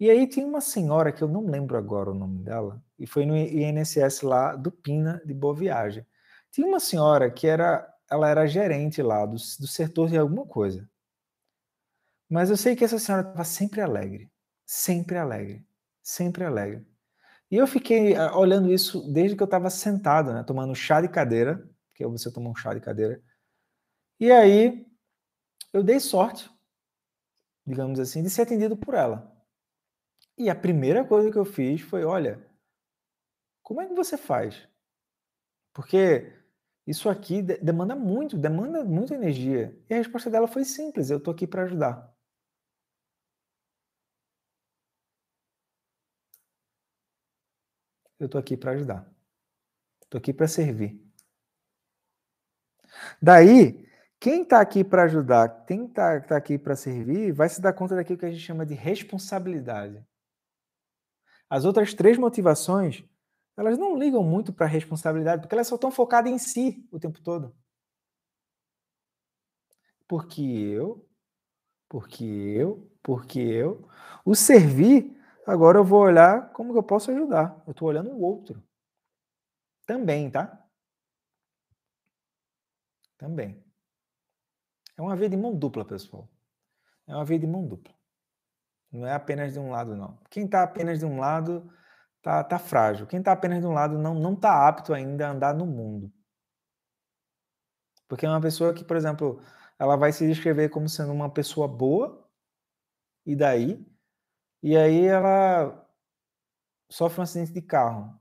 E 0.01 0.09
aí 0.09 0.29
tinha 0.29 0.47
uma 0.47 0.61
senhora 0.61 1.13
que 1.13 1.23
eu 1.23 1.29
não 1.29 1.45
lembro 1.45 1.77
agora 1.77 2.11
o 2.11 2.15
nome 2.15 2.39
dela, 2.39 2.81
e 2.99 3.07
foi 3.07 3.27
no 3.27 3.37
INSS 3.37 4.23
lá 4.23 4.55
do 4.55 4.71
Pina 4.71 5.21
de 5.25 5.35
Boa 5.35 5.55
Viagem. 5.55 6.07
Tinha 6.53 6.67
uma 6.67 6.79
senhora 6.79 7.31
que 7.31 7.47
era, 7.47 7.87
ela 8.09 8.29
era 8.29 8.47
gerente 8.47 9.03
lá 9.03 9.27
do, 9.27 9.33
do 9.33 9.67
setor 9.67 10.09
de 10.09 10.17
alguma 10.17 10.47
coisa. 10.47 10.89
Mas 12.29 12.49
eu 12.49 12.57
sei 12.57 12.77
que 12.77 12.85
essa 12.85 12.99
senhora 12.99 13.27
estava 13.27 13.45
sempre 13.45 13.81
alegre, 13.81 14.31
sempre 14.65 15.19
alegre, 15.19 15.67
sempre 16.01 16.45
alegre. 16.45 16.87
E 17.51 17.57
eu 17.57 17.67
fiquei 17.67 18.15
ah, 18.15 18.37
olhando 18.37 18.73
isso 18.73 19.11
desde 19.11 19.37
que 19.37 19.43
eu 19.43 19.47
estava 19.47 19.71
sentado, 19.71 20.33
né, 20.33 20.43
tomando 20.45 20.75
chá 20.75 21.01
de 21.01 21.09
cadeira, 21.09 21.69
que 21.95 22.05
é 22.05 22.07
você 22.07 22.31
toma 22.33 22.51
um 22.51 22.55
chá 22.55 22.75
de 22.75 22.81
cadeira. 22.81 23.23
E 24.21 24.31
aí 24.31 24.87
eu 25.73 25.83
dei 25.83 26.01
sorte, 26.01 26.51
digamos 27.67 27.99
assim, 27.99 28.23
de 28.23 28.31
ser 28.31 28.43
atendido 28.43 28.77
por 28.77 28.95
ela. 28.95 29.35
E 30.37 30.49
a 30.49 30.55
primeira 30.55 31.05
coisa 31.05 31.31
que 31.31 31.39
eu 31.39 31.45
fiz 31.45 31.81
foi, 31.81 32.05
olha, 32.05 32.47
como 33.63 33.81
é 33.81 33.87
que 33.87 33.95
você 33.95 34.17
faz? 34.17 34.69
Porque 35.75 36.33
isso 36.87 37.09
aqui 37.09 37.43
demanda 37.43 37.95
muito, 37.95 38.37
demanda 38.37 38.85
muita 38.85 39.15
energia. 39.15 39.77
E 39.91 39.95
a 39.95 39.99
resposta 39.99 40.31
dela 40.31 40.49
foi 40.49 40.65
simples: 40.65 41.11
eu 41.11 41.19
estou 41.19 41.35
aqui 41.35 41.47
para 41.47 41.65
ajudar. 41.65 42.18
Eu 48.19 48.27
estou 48.27 48.39
aqui 48.39 48.57
para 48.57 48.73
ajudar. 48.73 49.11
Estou 50.03 50.19
aqui 50.19 50.33
para 50.33 50.49
servir. 50.49 51.01
Daí, 53.21 53.87
quem 54.19 54.43
está 54.43 54.61
aqui 54.61 54.83
para 54.83 55.05
ajudar, 55.05 55.65
quem 55.67 55.87
está 55.87 56.21
tá 56.21 56.37
aqui 56.37 56.59
para 56.59 56.75
servir, 56.75 57.33
vai 57.33 57.49
se 57.49 57.61
dar 57.61 57.73
conta 57.73 57.95
daquilo 57.95 58.19
que 58.19 58.27
a 58.27 58.31
gente 58.31 58.43
chama 58.43 58.67
de 58.67 58.75
responsabilidade. 58.75 60.05
As 61.49 61.65
outras 61.65 61.95
três 61.95 62.19
motivações 62.19 63.05
elas 63.59 63.77
não 63.77 63.99
ligam 63.99 64.23
muito 64.23 64.53
para 64.53 64.67
a 64.67 64.69
responsabilidade, 64.69 65.43
porque 65.43 65.53
elas 65.53 65.67
só 65.67 65.75
estão 65.75 65.91
focadas 65.91 66.31
em 66.31 66.39
si 66.39 66.87
o 66.93 67.01
tempo 67.01 67.21
todo. 67.21 67.53
Porque 70.07 70.41
eu, 70.41 71.05
porque 71.89 72.25
eu, 72.25 72.89
porque 73.03 73.41
eu. 73.41 73.89
O 74.25 74.37
servir, 74.37 75.18
agora 75.51 75.79
eu 75.79 75.85
vou 75.85 76.01
olhar 76.01 76.53
como 76.53 76.73
que 76.73 76.79
eu 76.79 76.83
posso 76.83 77.11
ajudar. 77.11 77.63
Eu 77.67 77.73
estou 77.73 77.89
olhando 77.89 78.11
o 78.11 78.21
outro. 78.21 78.63
Também, 79.87 80.31
tá? 80.31 80.65
Também. 83.17 83.65
É 84.97 85.03
uma 85.03 85.17
via 85.17 85.29
de 85.29 85.37
mão 85.37 85.57
dupla, 85.57 85.85
pessoal. 85.85 86.29
É 87.07 87.15
uma 87.15 87.25
via 87.25 87.39
de 87.39 87.47
mão 87.47 87.67
dupla. 87.67 87.95
Não 88.91 89.07
é 89.07 89.13
apenas 89.13 89.53
de 89.53 89.59
um 89.59 89.71
lado, 89.71 89.95
não. 89.97 90.19
Quem 90.31 90.45
está 90.45 90.63
apenas 90.63 90.99
de 90.99 91.07
um 91.07 91.19
lado 91.19 91.71
tá, 92.23 92.43
tá 92.45 92.59
frágil. 92.59 93.07
Quem 93.07 93.19
está 93.19 93.33
apenas 93.33 93.61
de 93.61 93.67
um 93.67 93.73
lado 93.73 93.99
não 93.99 94.15
não 94.15 94.35
está 94.35 94.67
apto 94.69 94.93
ainda 94.95 95.29
a 95.29 95.31
andar 95.31 95.55
no 95.55 95.67
mundo. 95.67 96.13
Porque 98.09 98.25
é 98.25 98.29
uma 98.29 98.41
pessoa 98.41 98.73
que, 98.73 98.83
por 98.85 98.97
exemplo, 98.97 99.41
ela 99.79 99.97
vai 99.97 100.13
se 100.13 100.27
descrever 100.27 100.71
como 100.71 100.89
sendo 100.89 101.13
uma 101.13 101.31
pessoa 101.31 101.69
boa, 101.69 102.27
e 103.25 103.37
daí? 103.37 103.87
E 104.63 104.77
aí 104.77 105.05
ela 105.07 105.85
sofre 106.91 107.21
um 107.21 107.23
acidente 107.23 107.53
de 107.53 107.63
carro. 107.63 108.15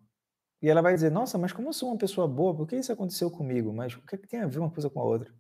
E 0.62 0.70
ela 0.70 0.82
vai 0.84 0.94
dizer: 0.96 1.12
Nossa, 1.12 1.38
mas 1.38 1.54
como 1.54 1.70
eu 1.70 1.74
sou 1.74 1.90
uma 1.90 1.98
pessoa 1.98 2.28
boa, 2.28 2.56
por 2.56 2.68
que 2.68 2.78
isso 2.78 2.92
aconteceu 2.94 3.32
comigo? 3.32 3.74
Mas 3.74 3.96
o 3.96 4.02
que, 4.04 4.16
é 4.16 4.20
que 4.20 4.28
tem 4.28 4.42
a 4.42 4.48
ver 4.48 4.60
uma 4.60 4.72
coisa 4.72 4.90
com 4.90 5.00
a 5.02 5.06
outra? 5.06 5.34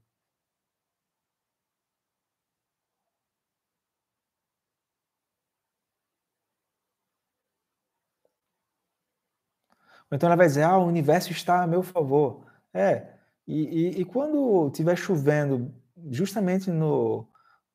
Ou 10.10 10.16
então 10.16 10.28
ela 10.28 10.36
vai 10.36 10.48
dizer, 10.48 10.64
ah, 10.64 10.78
o 10.78 10.86
universo 10.88 11.32
está 11.32 11.64
a 11.64 11.68
meu 11.68 11.84
favor. 11.84 12.46
É, 12.74 13.08
e, 13.48 13.98
e, 13.98 14.02
e 14.02 14.06
quando 14.06 14.68
estiver 14.68 14.96
chovendo, 14.98 15.74
justamente 16.10 16.70
no, 16.72 17.28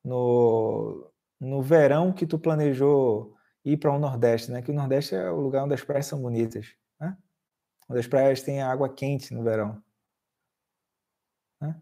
no, 0.03 1.11
no 1.43 1.61
verão 1.61 2.13
que 2.13 2.25
tu 2.25 2.39
planejou 2.39 3.35
ir 3.65 3.77
para 3.77 3.91
o 3.91 3.99
Nordeste, 3.99 4.51
né? 4.51 4.61
Que 4.61 4.71
o 4.71 4.73
Nordeste 4.73 5.15
é 5.15 5.29
o 5.29 5.39
lugar 5.39 5.63
onde 5.65 5.73
as 5.73 5.83
praias 5.83 6.05
são 6.05 6.21
bonitas, 6.21 6.75
né? 6.99 7.17
Onde 7.89 7.99
as 7.99 8.07
praias 8.07 8.41
têm 8.41 8.61
água 8.61 8.93
quente 8.93 9.33
no 9.33 9.43
verão. 9.43 9.81
Né? 11.61 11.79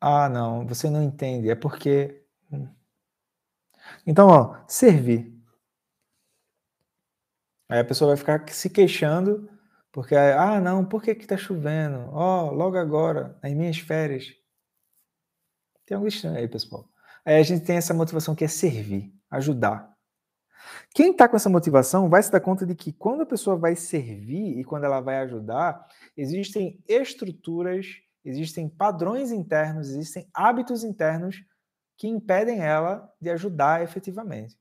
Ah, 0.00 0.28
não, 0.28 0.66
você 0.66 0.90
não 0.90 1.02
entende. 1.02 1.48
É 1.50 1.54
porque. 1.54 2.24
Hum. 2.52 2.68
Então, 4.06 4.28
ó, 4.28 4.56
servir. 4.68 5.32
Aí 7.68 7.80
a 7.80 7.84
pessoa 7.84 8.08
vai 8.08 8.16
ficar 8.16 8.48
se 8.50 8.68
queixando, 8.70 9.48
porque, 9.90 10.14
ah, 10.14 10.60
não, 10.60 10.84
por 10.84 11.02
que 11.02 11.14
que 11.14 11.26
tá 11.26 11.36
chovendo? 11.36 12.10
Ó, 12.12 12.48
oh, 12.48 12.52
logo 12.52 12.76
agora, 12.76 13.38
nas 13.42 13.52
minhas 13.54 13.78
férias. 13.78 14.41
Tem 15.86 15.94
algo 15.94 16.08
estranho 16.08 16.36
aí, 16.36 16.48
pessoal. 16.48 16.88
Aí 17.24 17.38
a 17.38 17.42
gente 17.42 17.64
tem 17.64 17.76
essa 17.76 17.94
motivação 17.94 18.34
que 18.34 18.44
é 18.44 18.48
servir, 18.48 19.12
ajudar. 19.30 19.92
Quem 20.94 21.10
está 21.10 21.28
com 21.28 21.36
essa 21.36 21.48
motivação 21.48 22.08
vai 22.08 22.22
se 22.22 22.30
dar 22.30 22.40
conta 22.40 22.66
de 22.66 22.74
que 22.74 22.92
quando 22.92 23.22
a 23.22 23.26
pessoa 23.26 23.56
vai 23.56 23.74
servir 23.74 24.58
e 24.58 24.64
quando 24.64 24.84
ela 24.84 25.00
vai 25.00 25.18
ajudar, 25.18 25.86
existem 26.16 26.82
estruturas, 26.86 27.86
existem 28.24 28.68
padrões 28.68 29.32
internos, 29.32 29.88
existem 29.88 30.28
hábitos 30.32 30.84
internos 30.84 31.44
que 31.96 32.06
impedem 32.08 32.60
ela 32.60 33.12
de 33.20 33.30
ajudar 33.30 33.82
efetivamente. 33.82 34.56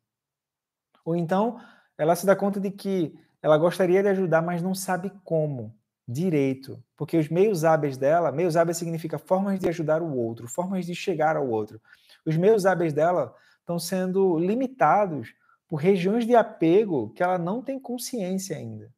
Ou 1.04 1.16
então, 1.16 1.60
ela 1.98 2.16
se 2.16 2.26
dá 2.26 2.36
conta 2.36 2.60
de 2.60 2.72
que 2.72 3.16
ela 3.42 3.58
gostaria 3.58 4.02
de 4.02 4.10
ajudar, 4.10 4.42
mas 4.42 4.62
não 4.62 4.76
sabe 4.76 5.12
como 5.24 5.76
direito, 6.12 6.84
porque 6.98 7.18
os 7.18 7.30
meios 7.30 7.64
hábeis 7.64 7.98
dela, 7.98 8.32
meios 8.32 8.58
hábeis 8.58 8.78
significa 8.78 9.18
formas 9.18 9.60
de 9.60 9.70
ajudar 9.70 10.02
o 10.02 10.16
outro, 10.16 10.48
formas 10.48 10.86
de 10.86 10.94
chegar 10.94 11.36
ao 11.36 11.48
outro. 11.48 11.82
Os 12.26 12.38
meios 12.38 12.66
hábeis 12.66 12.94
dela 12.94 13.34
estão 13.60 13.80
sendo 13.80 14.38
limitados 14.38 15.34
por 15.68 15.78
regiões 15.78 16.26
de 16.26 16.36
apego 16.36 17.12
que 17.12 17.24
ela 17.24 17.38
não 17.38 17.62
tem 17.62 17.80
consciência 17.80 18.58
ainda. 18.58 18.94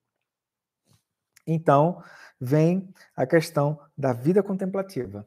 Então, 1.45 2.01
vem 2.39 2.89
a 3.15 3.25
questão 3.25 3.79
da 3.97 4.11
vida 4.13 4.41
contemplativa. 4.41 5.25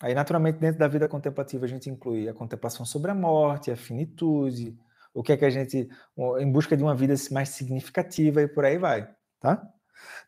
Aí, 0.00 0.14
naturalmente, 0.14 0.58
dentro 0.58 0.78
da 0.78 0.88
vida 0.88 1.08
contemplativa, 1.08 1.64
a 1.64 1.68
gente 1.68 1.90
inclui 1.90 2.28
a 2.28 2.34
contemplação 2.34 2.84
sobre 2.84 3.10
a 3.10 3.14
morte, 3.14 3.70
a 3.70 3.76
finitude, 3.76 4.76
o 5.14 5.22
que 5.22 5.32
é 5.32 5.36
que 5.36 5.44
a 5.44 5.50
gente, 5.50 5.88
em 6.38 6.50
busca 6.50 6.76
de 6.76 6.82
uma 6.82 6.94
vida 6.94 7.14
mais 7.30 7.50
significativa 7.50 8.42
e 8.42 8.48
por 8.48 8.64
aí 8.64 8.78
vai, 8.78 9.08
tá? 9.38 9.62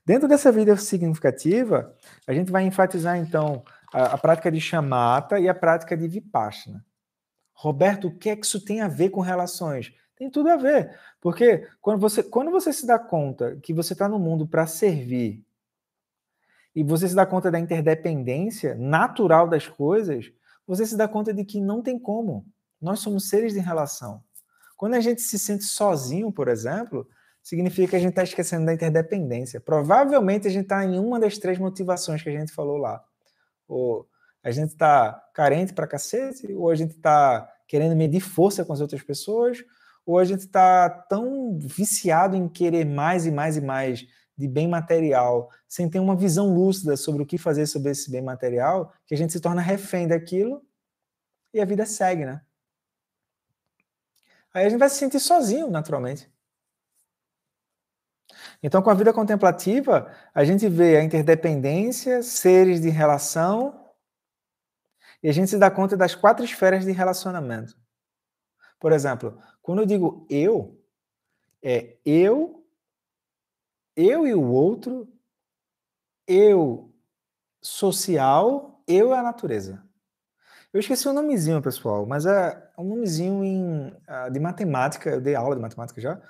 Dentro 0.04 0.28
dessa 0.28 0.52
vida 0.52 0.76
significativa, 0.76 1.94
a 2.26 2.32
gente 2.32 2.52
vai 2.52 2.64
enfatizar, 2.64 3.16
então, 3.16 3.64
a, 3.92 4.14
a 4.14 4.18
prática 4.18 4.50
de 4.50 4.60
chamata 4.60 5.38
e 5.38 5.48
a 5.48 5.54
prática 5.54 5.96
de 5.96 6.06
vipassana. 6.08 6.84
Roberto, 7.54 8.08
o 8.08 8.18
que 8.18 8.28
é 8.28 8.36
que 8.36 8.44
isso 8.44 8.64
tem 8.64 8.80
a 8.80 8.88
ver 8.88 9.10
com 9.10 9.20
relações? 9.20 9.94
Tem 10.16 10.30
tudo 10.30 10.50
a 10.50 10.56
ver. 10.56 10.98
Porque 11.20 11.68
quando 11.80 12.00
você, 12.00 12.22
quando 12.22 12.50
você 12.50 12.72
se 12.72 12.86
dá 12.86 12.98
conta 12.98 13.56
que 13.62 13.72
você 13.72 13.92
está 13.92 14.08
no 14.08 14.18
mundo 14.18 14.46
para 14.46 14.66
servir 14.66 15.44
e 16.74 16.82
você 16.82 17.08
se 17.08 17.14
dá 17.14 17.24
conta 17.24 17.50
da 17.50 17.58
interdependência 17.58 18.74
natural 18.74 19.48
das 19.48 19.68
coisas, 19.68 20.30
você 20.66 20.84
se 20.84 20.96
dá 20.96 21.06
conta 21.06 21.32
de 21.32 21.44
que 21.44 21.60
não 21.60 21.82
tem 21.82 21.98
como. 21.98 22.46
Nós 22.80 23.00
somos 23.00 23.28
seres 23.28 23.54
de 23.54 23.60
relação. 23.60 24.22
Quando 24.76 24.94
a 24.94 25.00
gente 25.00 25.22
se 25.22 25.38
sente 25.38 25.64
sozinho, 25.64 26.32
por 26.32 26.48
exemplo, 26.48 27.08
significa 27.44 27.90
que 27.90 27.96
a 27.96 28.00
gente 28.00 28.10
está 28.10 28.22
esquecendo 28.22 28.64
da 28.64 28.72
interdependência. 28.72 29.60
Provavelmente 29.60 30.48
a 30.48 30.50
gente 30.50 30.62
está 30.62 30.82
em 30.82 30.98
uma 30.98 31.20
das 31.20 31.36
três 31.36 31.58
motivações 31.58 32.22
que 32.22 32.30
a 32.30 32.32
gente 32.32 32.50
falou 32.50 32.78
lá. 32.78 33.04
Ou 33.68 34.08
a 34.42 34.50
gente 34.50 34.70
está 34.70 35.12
carente 35.34 35.74
para 35.74 35.86
cacete, 35.86 36.50
ou 36.54 36.70
a 36.70 36.74
gente 36.74 36.92
está 36.92 37.46
querendo 37.68 37.94
medir 37.94 38.20
força 38.20 38.64
com 38.64 38.72
as 38.72 38.80
outras 38.80 39.02
pessoas, 39.02 39.62
ou 40.06 40.18
a 40.18 40.24
gente 40.24 40.40
está 40.40 40.88
tão 40.88 41.58
viciado 41.58 42.34
em 42.34 42.48
querer 42.48 42.86
mais 42.86 43.26
e 43.26 43.30
mais 43.30 43.58
e 43.58 43.60
mais 43.60 44.06
de 44.36 44.48
bem 44.48 44.66
material, 44.66 45.50
sem 45.68 45.88
ter 45.88 46.00
uma 46.00 46.16
visão 46.16 46.52
lúcida 46.52 46.96
sobre 46.96 47.22
o 47.22 47.26
que 47.26 47.36
fazer 47.36 47.66
sobre 47.66 47.92
esse 47.92 48.10
bem 48.10 48.22
material, 48.22 48.92
que 49.06 49.14
a 49.14 49.18
gente 49.18 49.32
se 49.32 49.40
torna 49.40 49.60
refém 49.60 50.08
daquilo 50.08 50.62
e 51.52 51.60
a 51.60 51.64
vida 51.64 51.84
segue, 51.84 52.24
né? 52.24 52.40
Aí 54.52 54.64
a 54.64 54.68
gente 54.68 54.78
vai 54.78 54.88
se 54.88 54.96
sentir 54.96 55.20
sozinho, 55.20 55.70
naturalmente. 55.70 56.33
Então, 58.62 58.82
com 58.82 58.90
a 58.90 58.94
vida 58.94 59.12
contemplativa, 59.12 60.10
a 60.34 60.44
gente 60.44 60.68
vê 60.68 60.96
a 60.96 61.04
interdependência, 61.04 62.22
seres 62.22 62.80
de 62.80 62.88
relação 62.88 63.84
e 65.22 65.28
a 65.28 65.32
gente 65.32 65.48
se 65.48 65.58
dá 65.58 65.70
conta 65.70 65.96
das 65.96 66.14
quatro 66.14 66.44
esferas 66.44 66.84
de 66.84 66.92
relacionamento. 66.92 67.74
Por 68.78 68.92
exemplo, 68.92 69.40
quando 69.62 69.80
eu 69.80 69.86
digo 69.86 70.26
eu, 70.28 70.78
é 71.62 71.96
eu, 72.04 72.62
eu 73.96 74.26
e 74.26 74.34
o 74.34 74.42
outro, 74.42 75.08
eu 76.26 76.92
social, 77.62 78.82
eu 78.86 79.10
e 79.10 79.12
a 79.14 79.22
natureza. 79.22 79.82
Eu 80.70 80.80
esqueci 80.80 81.08
o 81.08 81.12
nomezinho, 81.14 81.62
pessoal, 81.62 82.04
mas 82.04 82.26
é 82.26 82.70
um 82.76 82.84
nomezinho 82.84 83.44
em, 83.44 83.88
uh, 83.88 84.30
de 84.30 84.38
matemática, 84.38 85.08
eu 85.08 85.20
dei 85.22 85.34
aula 85.34 85.54
de 85.54 85.62
matemática 85.62 86.00
já, 86.00 86.20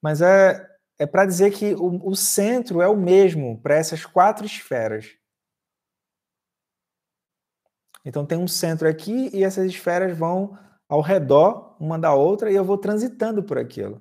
mas 0.00 0.22
é, 0.22 0.75
é 0.98 1.06
para 1.06 1.26
dizer 1.26 1.52
que 1.52 1.74
o, 1.74 2.08
o 2.08 2.16
centro 2.16 2.80
é 2.80 2.88
o 2.88 2.96
mesmo 2.96 3.60
para 3.60 3.74
essas 3.76 4.04
quatro 4.04 4.46
esferas. 4.46 5.16
Então 8.04 8.24
tem 8.24 8.38
um 8.38 8.48
centro 8.48 8.88
aqui 8.88 9.30
e 9.32 9.42
essas 9.42 9.66
esferas 9.66 10.16
vão 10.16 10.56
ao 10.88 11.00
redor 11.00 11.76
uma 11.80 11.98
da 11.98 12.14
outra 12.14 12.50
e 12.50 12.54
eu 12.54 12.64
vou 12.64 12.78
transitando 12.78 13.42
por 13.42 13.58
aquilo. 13.58 14.00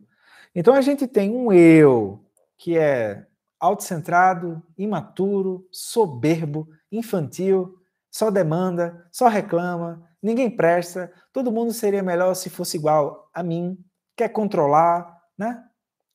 Então 0.53 0.73
a 0.73 0.81
gente 0.81 1.07
tem 1.07 1.31
um 1.31 1.51
eu 1.51 2.23
que 2.57 2.77
é 2.77 3.25
autocentrado, 3.59 4.61
imaturo, 4.77 5.67
soberbo, 5.71 6.69
infantil, 6.91 7.77
só 8.11 8.29
demanda, 8.29 9.05
só 9.11 9.27
reclama, 9.27 10.07
ninguém 10.21 10.49
presta, 10.49 11.11
todo 11.33 11.51
mundo 11.51 11.73
seria 11.73 12.03
melhor 12.03 12.33
se 12.35 12.49
fosse 12.49 12.77
igual 12.77 13.29
a 13.33 13.43
mim, 13.43 13.77
quer 14.15 14.29
controlar, 14.29 15.21
né? 15.37 15.63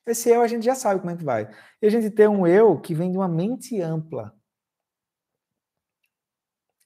Esse 0.07 0.31
eu 0.31 0.43
a 0.43 0.49
gente 0.49 0.65
já 0.65 0.75
sabe 0.75 1.01
como 1.01 1.13
é 1.13 1.17
que 1.17 1.25
vai. 1.25 1.49
E 1.81 1.87
a 1.87 1.91
gente 1.91 2.11
tem 2.11 2.27
um 2.29 2.47
eu 2.47 2.81
que 2.81 2.95
vem 2.95 3.11
de 3.11 3.17
uma 3.17 3.29
mente 3.29 3.81
ampla, 3.81 4.35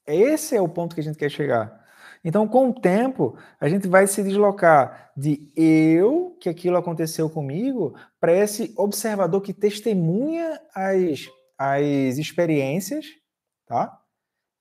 esse 0.07 0.55
é 0.55 0.61
o 0.61 0.69
ponto 0.69 0.93
que 0.93 1.01
a 1.01 1.03
gente 1.03 1.17
quer 1.17 1.29
chegar. 1.29 1.83
Então, 2.23 2.47
com 2.47 2.69
o 2.69 2.73
tempo, 2.73 3.37
a 3.59 3.67
gente 3.67 3.87
vai 3.87 4.07
se 4.07 4.23
deslocar 4.23 5.11
de 5.15 5.51
eu, 5.55 6.37
que 6.39 6.49
aquilo 6.49 6.77
aconteceu 6.77 7.29
comigo, 7.29 7.95
para 8.19 8.33
esse 8.33 8.73
observador 8.77 9.41
que 9.41 9.53
testemunha 9.53 10.59
as, 10.73 11.27
as 11.57 12.17
experiências, 12.17 13.05
tá? 13.65 13.99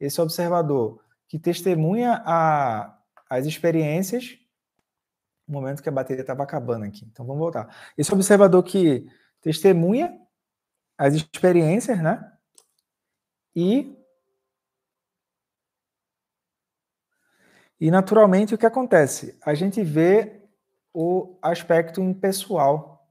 Esse 0.00 0.20
observador 0.20 1.00
que 1.28 1.38
testemunha 1.38 2.22
a, 2.24 2.98
as 3.28 3.46
experiências. 3.46 4.38
No 5.46 5.54
momento 5.54 5.82
que 5.82 5.88
a 5.88 5.92
bateria 5.92 6.22
estava 6.22 6.42
acabando 6.42 6.84
aqui. 6.84 7.04
Então, 7.10 7.26
vamos 7.26 7.40
voltar. 7.40 7.92
Esse 7.96 8.12
observador 8.12 8.62
que 8.62 9.06
testemunha 9.40 10.18
as 10.96 11.14
experiências, 11.14 12.02
né? 12.02 12.32
E 13.54 13.96
E, 17.80 17.90
naturalmente, 17.90 18.54
o 18.54 18.58
que 18.58 18.64
acontece? 18.64 19.38
A 19.44 19.52
gente 19.52 19.82
vê 19.82 20.40
o 20.92 21.36
aspecto 21.42 22.00
impessoal 22.00 23.06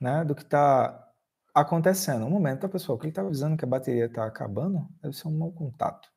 né, 0.00 0.24
do 0.24 0.34
que 0.34 0.42
está 0.42 1.08
acontecendo. 1.54 2.26
Um 2.26 2.30
momento, 2.30 2.68
pessoal? 2.68 2.96
O 2.96 2.98
que 2.98 3.06
ele 3.06 3.12
estava 3.12 3.30
dizendo 3.30 3.56
que 3.56 3.64
a 3.64 3.68
bateria 3.68 4.06
está 4.06 4.26
acabando 4.26 4.88
deve 5.00 5.16
ser 5.16 5.28
um 5.28 5.38
mau 5.38 5.52
contato. 5.52 6.10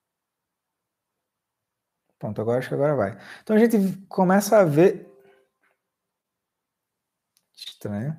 Pronto, 2.22 2.40
agora 2.40 2.60
acho 2.60 2.70
que 2.70 2.76
agora 2.76 2.96
vai. 2.96 3.18
Então 3.44 3.56
a 3.56 3.60
gente 3.60 3.98
começa 4.08 4.58
a 4.58 4.64
ver. 4.64 5.12
Estranho 7.54 8.16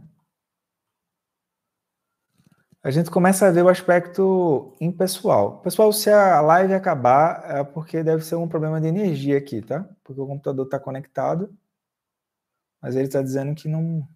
a 2.82 2.90
gente 2.90 3.10
começa 3.10 3.46
a 3.46 3.50
ver 3.50 3.62
o 3.62 3.68
aspecto 3.68 4.74
impessoal. 4.80 5.60
Pessoal, 5.60 5.92
se 5.92 6.10
a 6.10 6.40
live 6.40 6.74
acabar, 6.74 7.58
é 7.58 7.62
porque 7.62 8.02
deve 8.02 8.24
ser 8.24 8.34
um 8.34 8.48
problema 8.48 8.80
de 8.80 8.88
energia 8.88 9.38
aqui, 9.38 9.62
tá? 9.62 9.88
Porque 10.02 10.20
o 10.20 10.26
computador 10.26 10.64
está 10.66 10.80
conectado, 10.80 11.56
mas 12.80 12.96
ele 12.96 13.06
está 13.06 13.22
dizendo 13.22 13.54
que 13.54 13.68
não. 13.68 14.06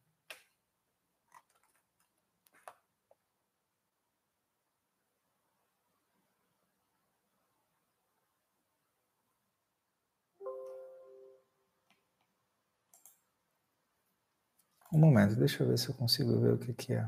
Um 14.97 14.99
momento, 14.99 15.37
deixa 15.37 15.63
eu 15.63 15.69
ver 15.69 15.79
se 15.79 15.91
eu 15.91 15.95
consigo 15.95 16.41
ver 16.41 16.55
o 16.55 16.59
que, 16.59 16.73
que 16.73 16.95
é. 16.95 17.07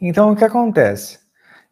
Então, 0.00 0.32
o 0.32 0.36
que 0.36 0.44
acontece? 0.44 1.18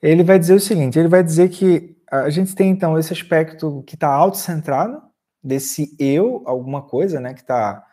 Ele 0.01 0.25
vai 0.25 0.39
dizer 0.39 0.55
o 0.55 0.61
seguinte: 0.61 0.99
ele 0.99 1.09
vai 1.09 1.23
dizer 1.23 1.49
que 1.49 1.97
a 2.11 2.29
gente 2.31 2.55
tem 2.55 2.71
então 2.71 2.99
esse 2.99 3.13
aspecto 3.13 3.83
que 3.87 3.95
está 3.95 4.09
autocentrado, 4.09 5.03
desse 5.43 5.97
eu, 5.99 6.43
alguma 6.47 6.83
coisa, 6.83 7.19
né, 7.19 7.35
que 7.35 7.41
está 7.41 7.85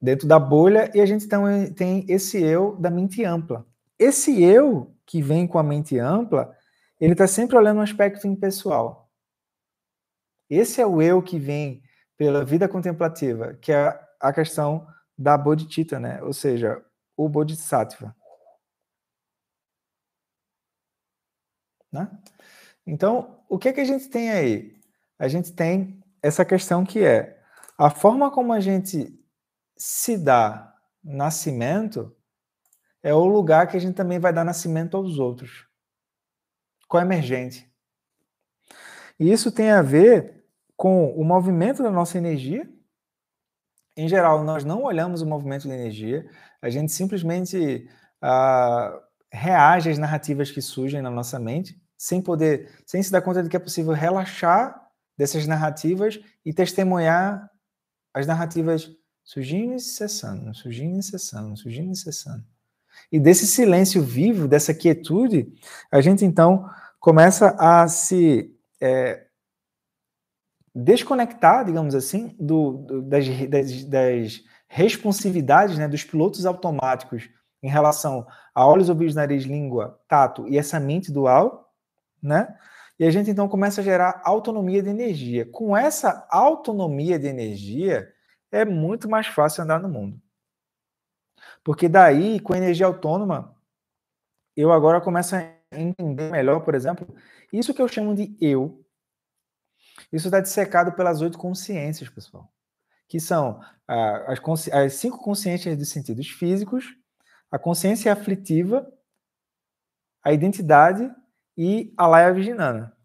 dentro 0.00 0.26
da 0.26 0.38
bolha, 0.38 0.90
e 0.94 1.00
a 1.00 1.06
gente 1.06 1.28
tem, 1.28 1.72
tem 1.72 2.04
esse 2.08 2.42
eu 2.42 2.76
da 2.76 2.90
mente 2.90 3.24
ampla. 3.24 3.64
Esse 3.98 4.42
eu 4.42 4.94
que 5.06 5.22
vem 5.22 5.46
com 5.46 5.58
a 5.58 5.62
mente 5.62 5.98
ampla, 5.98 6.52
ele 7.00 7.12
está 7.12 7.26
sempre 7.26 7.56
olhando 7.56 7.78
um 7.78 7.82
aspecto 7.82 8.26
impessoal. 8.26 9.08
Esse 10.50 10.80
é 10.80 10.86
o 10.86 11.00
eu 11.00 11.22
que 11.22 11.38
vem 11.38 11.82
pela 12.16 12.44
vida 12.44 12.68
contemplativa, 12.68 13.54
que 13.54 13.72
é 13.72 13.98
a 14.20 14.32
questão 14.32 14.86
da 15.16 15.38
bodhicitta, 15.38 15.98
né? 15.98 16.20
Ou 16.22 16.32
seja, 16.32 16.82
o 17.16 17.28
bodhisattva. 17.28 18.14
Né? 21.92 22.08
Então, 22.86 23.38
o 23.48 23.58
que, 23.58 23.68
é 23.68 23.72
que 23.72 23.80
a 23.80 23.84
gente 23.84 24.08
tem 24.08 24.30
aí? 24.30 24.74
A 25.18 25.28
gente 25.28 25.52
tem 25.52 26.02
essa 26.22 26.44
questão 26.44 26.84
que 26.84 27.04
é 27.04 27.40
a 27.76 27.90
forma 27.90 28.30
como 28.30 28.52
a 28.52 28.60
gente 28.60 29.18
se 29.76 30.16
dá 30.16 30.74
nascimento 31.02 32.14
é 33.02 33.12
o 33.12 33.26
lugar 33.26 33.66
que 33.66 33.76
a 33.76 33.80
gente 33.80 33.94
também 33.94 34.20
vai 34.20 34.32
dar 34.32 34.44
nascimento 34.44 34.96
aos 34.96 35.18
outros. 35.18 35.66
Coemergente. 36.88 37.68
E 39.18 39.32
isso 39.32 39.50
tem 39.50 39.70
a 39.70 39.82
ver 39.82 40.44
com 40.76 41.10
o 41.12 41.24
movimento 41.24 41.82
da 41.82 41.90
nossa 41.90 42.16
energia. 42.18 42.68
Em 43.96 44.08
geral, 44.08 44.44
nós 44.44 44.64
não 44.64 44.84
olhamos 44.84 45.20
o 45.20 45.26
movimento 45.26 45.66
da 45.66 45.74
energia, 45.74 46.28
a 46.62 46.70
gente 46.70 46.92
simplesmente 46.92 47.88
ah, 48.20 48.98
reage 49.30 49.90
às 49.90 49.98
narrativas 49.98 50.50
que 50.50 50.62
surgem 50.62 51.02
na 51.02 51.10
nossa 51.10 51.38
mente 51.38 51.81
sem 52.02 52.20
poder, 52.20 52.68
sem 52.84 53.00
se 53.00 53.12
dar 53.12 53.22
conta 53.22 53.44
de 53.44 53.48
que 53.48 53.56
é 53.56 53.60
possível 53.60 53.92
relaxar 53.92 54.88
dessas 55.16 55.46
narrativas 55.46 56.18
e 56.44 56.52
testemunhar 56.52 57.48
as 58.12 58.26
narrativas 58.26 58.90
surgindo 59.22 59.76
e 59.76 59.78
cessando, 59.78 60.52
surgindo 60.52 60.98
e 60.98 61.02
cessando, 61.04 61.56
surgindo 61.56 61.92
e 61.92 61.96
cessando. 61.96 62.44
E 63.10 63.20
desse 63.20 63.46
silêncio 63.46 64.02
vivo, 64.02 64.48
dessa 64.48 64.74
quietude, 64.74 65.54
a 65.92 66.00
gente 66.00 66.24
então 66.24 66.68
começa 66.98 67.54
a 67.56 67.86
se 67.86 68.52
é, 68.80 69.24
desconectar, 70.74 71.64
digamos 71.64 71.94
assim, 71.94 72.34
do, 72.36 72.78
do 72.78 73.02
das, 73.02 73.28
das, 73.48 73.84
das, 73.84 74.52
responsividades 74.66 75.78
né, 75.78 75.86
dos 75.86 76.02
pilotos 76.02 76.46
automáticos 76.46 77.30
em 77.62 77.68
relação 77.68 78.26
a 78.52 78.66
olhos, 78.66 78.88
ouvidos, 78.88 79.14
nariz, 79.14 79.44
língua, 79.44 80.00
tato 80.08 80.48
e 80.48 80.58
essa 80.58 80.80
mente 80.80 81.12
dual 81.12 81.61
né? 82.22 82.56
E 82.98 83.04
a 83.04 83.10
gente 83.10 83.30
então 83.30 83.48
começa 83.48 83.80
a 83.80 83.84
gerar 83.84 84.20
autonomia 84.24 84.82
de 84.82 84.88
energia. 84.88 85.46
Com 85.46 85.76
essa 85.76 86.26
autonomia 86.30 87.18
de 87.18 87.26
energia, 87.26 88.12
é 88.50 88.64
muito 88.64 89.08
mais 89.08 89.26
fácil 89.26 89.64
andar 89.64 89.80
no 89.80 89.88
mundo. 89.88 90.20
Porque 91.64 91.88
daí, 91.88 92.38
com 92.40 92.54
energia 92.54 92.86
autônoma, 92.86 93.56
eu 94.56 94.72
agora 94.72 95.00
começo 95.00 95.34
a 95.34 95.52
entender 95.72 96.30
melhor, 96.30 96.60
por 96.60 96.74
exemplo, 96.74 97.06
isso 97.52 97.72
que 97.74 97.80
eu 97.80 97.88
chamo 97.88 98.14
de 98.14 98.36
eu. 98.40 98.84
Isso 100.12 100.28
está 100.28 100.40
dissecado 100.40 100.92
pelas 100.92 101.20
oito 101.20 101.38
consciências, 101.38 102.08
pessoal. 102.08 102.52
Que 103.08 103.18
são 103.18 103.60
ah, 103.88 104.32
as, 104.32 104.68
as 104.68 104.94
cinco 104.94 105.18
consciências 105.18 105.76
dos 105.76 105.88
sentidos 105.88 106.28
físicos, 106.28 106.94
a 107.50 107.58
consciência 107.58 108.12
aflitiva, 108.12 108.90
a 110.22 110.32
identidade, 110.32 111.10
e 111.56 111.92
a 111.96 112.06
Laia 112.06 112.32
Viginana, 112.32 112.96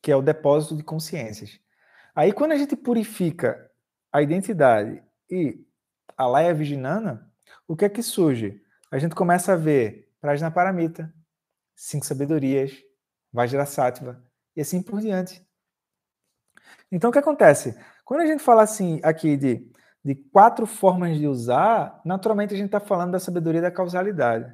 que 0.00 0.10
é 0.10 0.16
o 0.16 0.22
depósito 0.22 0.76
de 0.76 0.82
consciências. 0.82 1.60
Aí, 2.14 2.32
quando 2.32 2.52
a 2.52 2.56
gente 2.56 2.76
purifica 2.76 3.70
a 4.12 4.20
identidade 4.20 5.02
e 5.30 5.64
a 6.16 6.26
Laia 6.26 6.52
Viginana, 6.52 7.30
o 7.66 7.76
que 7.76 7.84
é 7.84 7.88
que 7.88 8.02
surge? 8.02 8.60
A 8.90 8.98
gente 8.98 9.14
começa 9.14 9.54
a 9.54 9.56
ver 9.56 10.12
Prajnaparamita, 10.20 11.12
cinco 11.74 12.04
sabedorias, 12.04 12.72
Vajrasattva 13.32 14.22
e 14.54 14.60
assim 14.60 14.82
por 14.82 15.00
diante. 15.00 15.44
Então, 16.90 17.08
o 17.08 17.12
que 17.12 17.18
acontece? 17.18 17.74
Quando 18.04 18.20
a 18.20 18.26
gente 18.26 18.42
fala 18.42 18.62
assim 18.62 19.00
aqui 19.02 19.36
de, 19.36 19.70
de 20.04 20.14
quatro 20.14 20.66
formas 20.66 21.16
de 21.16 21.26
usar, 21.26 22.00
naturalmente 22.04 22.52
a 22.52 22.56
gente 22.56 22.66
está 22.66 22.80
falando 22.80 23.12
da 23.12 23.18
sabedoria 23.18 23.62
da 23.62 23.70
causalidade. 23.70 24.52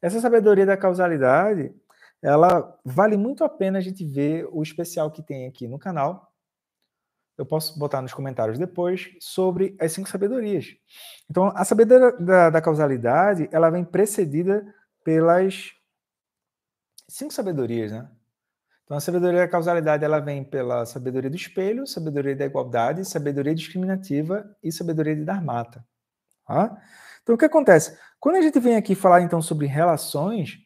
Essa 0.00 0.20
sabedoria 0.20 0.66
da 0.66 0.76
causalidade, 0.76 1.74
ela 2.22 2.78
vale 2.84 3.16
muito 3.16 3.42
a 3.42 3.48
pena 3.48 3.78
a 3.78 3.82
gente 3.82 4.04
ver 4.04 4.48
o 4.52 4.62
especial 4.62 5.10
que 5.10 5.22
tem 5.22 5.46
aqui 5.46 5.66
no 5.66 5.78
canal. 5.78 6.32
Eu 7.36 7.44
posso 7.44 7.76
botar 7.78 8.00
nos 8.00 8.14
comentários 8.14 8.58
depois 8.58 9.10
sobre 9.18 9.76
as 9.80 9.92
cinco 9.92 10.08
sabedorias. 10.08 10.66
Então, 11.28 11.52
a 11.56 11.64
sabedoria 11.64 12.12
da, 12.12 12.50
da 12.50 12.62
causalidade, 12.62 13.48
ela 13.50 13.70
vem 13.70 13.84
precedida 13.84 14.64
pelas 15.02 15.72
cinco 17.08 17.32
sabedorias, 17.32 17.90
né? 17.90 18.08
Então, 18.84 18.96
a 18.96 19.00
sabedoria 19.00 19.40
da 19.40 19.48
causalidade, 19.48 20.04
ela 20.04 20.20
vem 20.20 20.44
pela 20.44 20.84
sabedoria 20.84 21.30
do 21.30 21.36
espelho, 21.36 21.86
sabedoria 21.86 22.36
da 22.36 22.44
igualdade, 22.44 23.04
sabedoria 23.04 23.54
discriminativa 23.54 24.54
e 24.62 24.70
sabedoria 24.70 25.16
de 25.16 25.24
Dharmata. 25.24 25.84
Tá? 26.46 26.76
Então, 27.22 27.34
o 27.34 27.38
que 27.38 27.44
acontece? 27.44 27.98
Quando 28.20 28.36
a 28.36 28.42
gente 28.42 28.60
vem 28.60 28.76
aqui 28.76 28.94
falar, 28.94 29.22
então, 29.22 29.40
sobre 29.40 29.66
relações, 29.66 30.58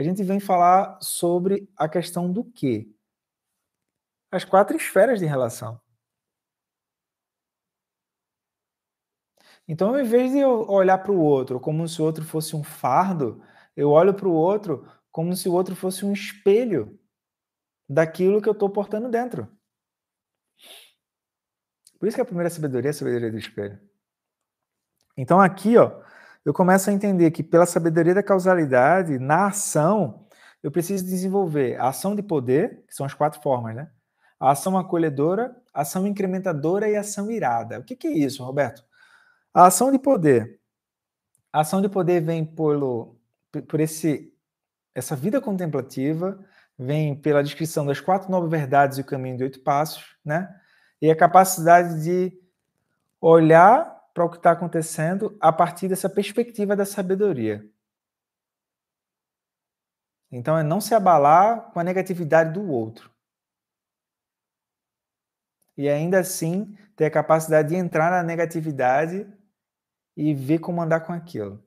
a 0.00 0.02
gente 0.02 0.22
vem 0.22 0.40
falar 0.40 0.98
sobre 1.02 1.68
a 1.76 1.86
questão 1.86 2.32
do 2.32 2.42
quê? 2.42 2.90
As 4.30 4.46
quatro 4.46 4.74
esferas 4.74 5.20
de 5.20 5.26
relação. 5.26 5.78
Então, 9.68 9.90
ao 9.90 10.00
invés 10.00 10.32
de 10.32 10.38
eu 10.38 10.66
olhar 10.70 10.96
para 10.96 11.12
o 11.12 11.20
outro 11.20 11.60
como 11.60 11.86
se 11.86 12.00
o 12.00 12.04
outro 12.06 12.24
fosse 12.24 12.56
um 12.56 12.64
fardo, 12.64 13.44
eu 13.76 13.90
olho 13.90 14.14
para 14.14 14.26
o 14.26 14.32
outro 14.32 14.90
como 15.12 15.36
se 15.36 15.50
o 15.50 15.52
outro 15.52 15.76
fosse 15.76 16.02
um 16.06 16.14
espelho 16.14 16.98
daquilo 17.86 18.40
que 18.40 18.48
eu 18.48 18.54
estou 18.54 18.70
portando 18.70 19.10
dentro. 19.10 19.54
Por 21.98 22.08
isso 22.08 22.14
que 22.14 22.22
a 22.22 22.24
primeira 22.24 22.48
sabedoria 22.48 22.88
é 22.88 22.92
a 22.92 22.94
sabedoria 22.94 23.30
do 23.30 23.38
espelho. 23.38 23.78
Então, 25.14 25.38
aqui, 25.38 25.76
ó, 25.76 26.02
eu 26.44 26.54
começo 26.54 26.88
a 26.88 26.92
entender 26.92 27.30
que 27.30 27.42
pela 27.42 27.66
sabedoria 27.66 28.14
da 28.14 28.22
causalidade, 28.22 29.18
na 29.18 29.48
ação, 29.48 30.26
eu 30.62 30.70
preciso 30.70 31.04
desenvolver 31.04 31.76
a 31.76 31.88
ação 31.88 32.14
de 32.14 32.22
poder, 32.22 32.84
que 32.86 32.94
são 32.94 33.04
as 33.04 33.14
quatro 33.14 33.40
formas, 33.42 33.74
né? 33.74 33.90
A 34.38 34.52
ação 34.52 34.78
acolhedora, 34.78 35.54
a 35.72 35.82
ação 35.82 36.06
incrementadora 36.06 36.88
e 36.88 36.96
a 36.96 37.00
ação 37.00 37.30
irada. 37.30 37.78
O 37.78 37.84
que, 37.84 37.94
que 37.94 38.06
é 38.06 38.12
isso, 38.12 38.42
Roberto? 38.42 38.82
A 39.52 39.66
ação 39.66 39.92
de 39.92 39.98
poder. 39.98 40.58
A 41.52 41.60
ação 41.60 41.82
de 41.82 41.88
poder 41.88 42.22
vem 42.22 42.44
por, 42.44 43.16
por 43.68 43.80
esse, 43.80 44.32
essa 44.94 45.14
vida 45.14 45.40
contemplativa, 45.40 46.42
vem 46.78 47.14
pela 47.14 47.42
descrição 47.42 47.84
das 47.84 48.00
quatro 48.00 48.30
nove 48.30 48.48
verdades 48.48 48.96
e 48.96 49.02
o 49.02 49.04
caminho 49.04 49.36
de 49.36 49.44
oito 49.44 49.60
passos, 49.60 50.16
né? 50.24 50.48
E 51.02 51.10
a 51.10 51.16
capacidade 51.16 52.02
de 52.02 52.32
olhar 53.20 53.99
para 54.12 54.24
o 54.24 54.30
que 54.30 54.36
está 54.36 54.52
acontecendo 54.52 55.36
a 55.40 55.52
partir 55.52 55.88
dessa 55.88 56.08
perspectiva 56.08 56.76
da 56.76 56.84
sabedoria. 56.84 57.68
Então, 60.30 60.56
é 60.56 60.62
não 60.62 60.80
se 60.80 60.94
abalar 60.94 61.70
com 61.72 61.80
a 61.80 61.84
negatividade 61.84 62.52
do 62.52 62.70
outro. 62.70 63.10
E 65.76 65.88
ainda 65.88 66.20
assim, 66.20 66.76
ter 66.94 67.06
a 67.06 67.10
capacidade 67.10 67.70
de 67.70 67.74
entrar 67.74 68.10
na 68.10 68.22
negatividade 68.22 69.26
e 70.16 70.34
ver 70.34 70.58
como 70.58 70.82
andar 70.82 71.00
com 71.00 71.12
aquilo. 71.12 71.64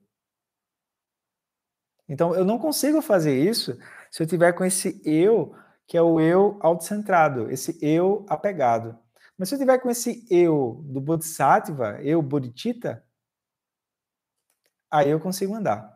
Então, 2.08 2.34
eu 2.34 2.44
não 2.44 2.58
consigo 2.58 3.02
fazer 3.02 3.38
isso 3.38 3.78
se 4.10 4.22
eu 4.22 4.26
tiver 4.26 4.52
com 4.52 4.64
esse 4.64 5.02
eu, 5.04 5.54
que 5.86 5.96
é 5.96 6.02
o 6.02 6.20
eu 6.20 6.58
autocentrado, 6.60 7.50
esse 7.50 7.78
eu 7.84 8.24
apegado. 8.28 8.98
Mas 9.36 9.48
se 9.48 9.54
eu 9.54 9.58
tiver 9.58 9.78
com 9.78 9.90
esse 9.90 10.26
eu 10.30 10.82
do 10.84 11.00
Bodhisattva, 11.00 12.00
eu 12.02 12.22
Bodhicitta, 12.22 13.04
aí 14.90 15.10
eu 15.10 15.18
consigo 15.20 15.54
andar. 15.54 15.92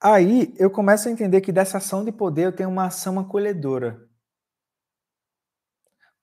Aí 0.00 0.52
eu 0.58 0.70
começo 0.70 1.08
a 1.08 1.12
entender 1.12 1.40
que 1.40 1.52
dessa 1.52 1.78
ação 1.78 2.04
de 2.04 2.12
poder 2.12 2.46
eu 2.46 2.52
tenho 2.54 2.68
uma 2.68 2.86
ação 2.86 3.18
acolhedora. 3.18 4.08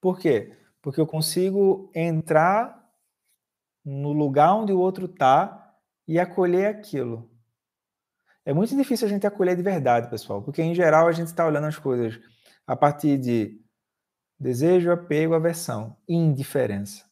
Por 0.01 0.19
quê? 0.19 0.55
Porque 0.81 0.99
eu 0.99 1.07
consigo 1.07 1.89
entrar 1.95 2.79
no 3.83 4.11
lugar 4.11 4.53
onde 4.53 4.73
o 4.73 4.79
outro 4.79 5.05
está 5.05 5.73
e 6.07 6.19
acolher 6.19 6.67
aquilo. 6.67 7.29
É 8.45 8.53
muito 8.53 8.75
difícil 8.75 9.07
a 9.07 9.09
gente 9.09 9.25
acolher 9.25 9.55
de 9.55 9.61
verdade, 9.63 10.09
pessoal, 10.09 10.41
porque 10.41 10.61
em 10.61 10.75
geral 10.75 11.07
a 11.07 11.11
gente 11.11 11.27
está 11.27 11.45
olhando 11.45 11.67
as 11.67 11.77
coisas 11.77 12.19
a 12.65 12.75
partir 12.75 13.17
de 13.17 13.61
Desejo, 14.39 14.91
apego, 14.91 15.33
aversão, 15.33 15.97
indiferença. 16.07 17.03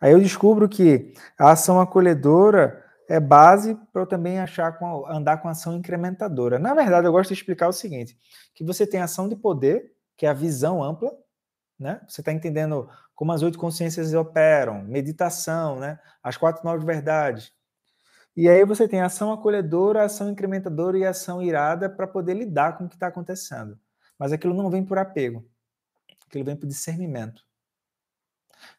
Aí 0.00 0.12
eu 0.12 0.20
descubro 0.20 0.68
que 0.68 1.14
a 1.38 1.52
ação 1.52 1.80
acolhedora 1.80 2.84
é 3.08 3.20
base 3.20 3.74
para 3.92 4.02
eu 4.02 4.06
também 4.06 4.38
achar 4.38 4.78
com, 4.78 5.06
andar 5.06 5.38
com 5.38 5.48
ação 5.48 5.76
incrementadora. 5.76 6.58
Na 6.58 6.74
verdade, 6.74 7.06
eu 7.06 7.12
gosto 7.12 7.28
de 7.28 7.34
explicar 7.34 7.68
o 7.68 7.72
seguinte: 7.72 8.16
que 8.54 8.64
você 8.64 8.86
tem 8.86 9.00
ação 9.00 9.28
de 9.28 9.36
poder, 9.36 9.92
que 10.16 10.26
é 10.26 10.28
a 10.28 10.34
visão 10.34 10.82
ampla, 10.82 11.12
né? 11.78 12.00
Você 12.08 12.20
está 12.20 12.32
entendendo 12.32 12.88
como 13.14 13.32
as 13.32 13.42
oito 13.42 13.58
consciências 13.58 14.14
operam, 14.14 14.82
meditação, 14.84 15.78
né? 15.78 15.98
As 16.22 16.36
quatro 16.36 16.64
novas 16.64 16.84
verdades. 16.84 17.52
E 18.34 18.48
aí 18.48 18.64
você 18.64 18.88
tem 18.88 19.02
ação 19.02 19.32
acolhedora, 19.32 20.04
ação 20.04 20.30
incrementadora 20.30 20.96
e 20.96 21.04
ação 21.04 21.42
irada 21.42 21.90
para 21.90 22.06
poder 22.06 22.34
lidar 22.34 22.78
com 22.78 22.84
o 22.84 22.88
que 22.88 22.94
está 22.94 23.08
acontecendo. 23.08 23.78
Mas 24.18 24.32
aquilo 24.32 24.54
não 24.54 24.70
vem 24.70 24.84
por 24.84 24.96
apego, 24.96 25.44
aquilo 26.32 26.44
vem 26.44 26.56
por 26.56 26.66
discernimento. 26.66 27.44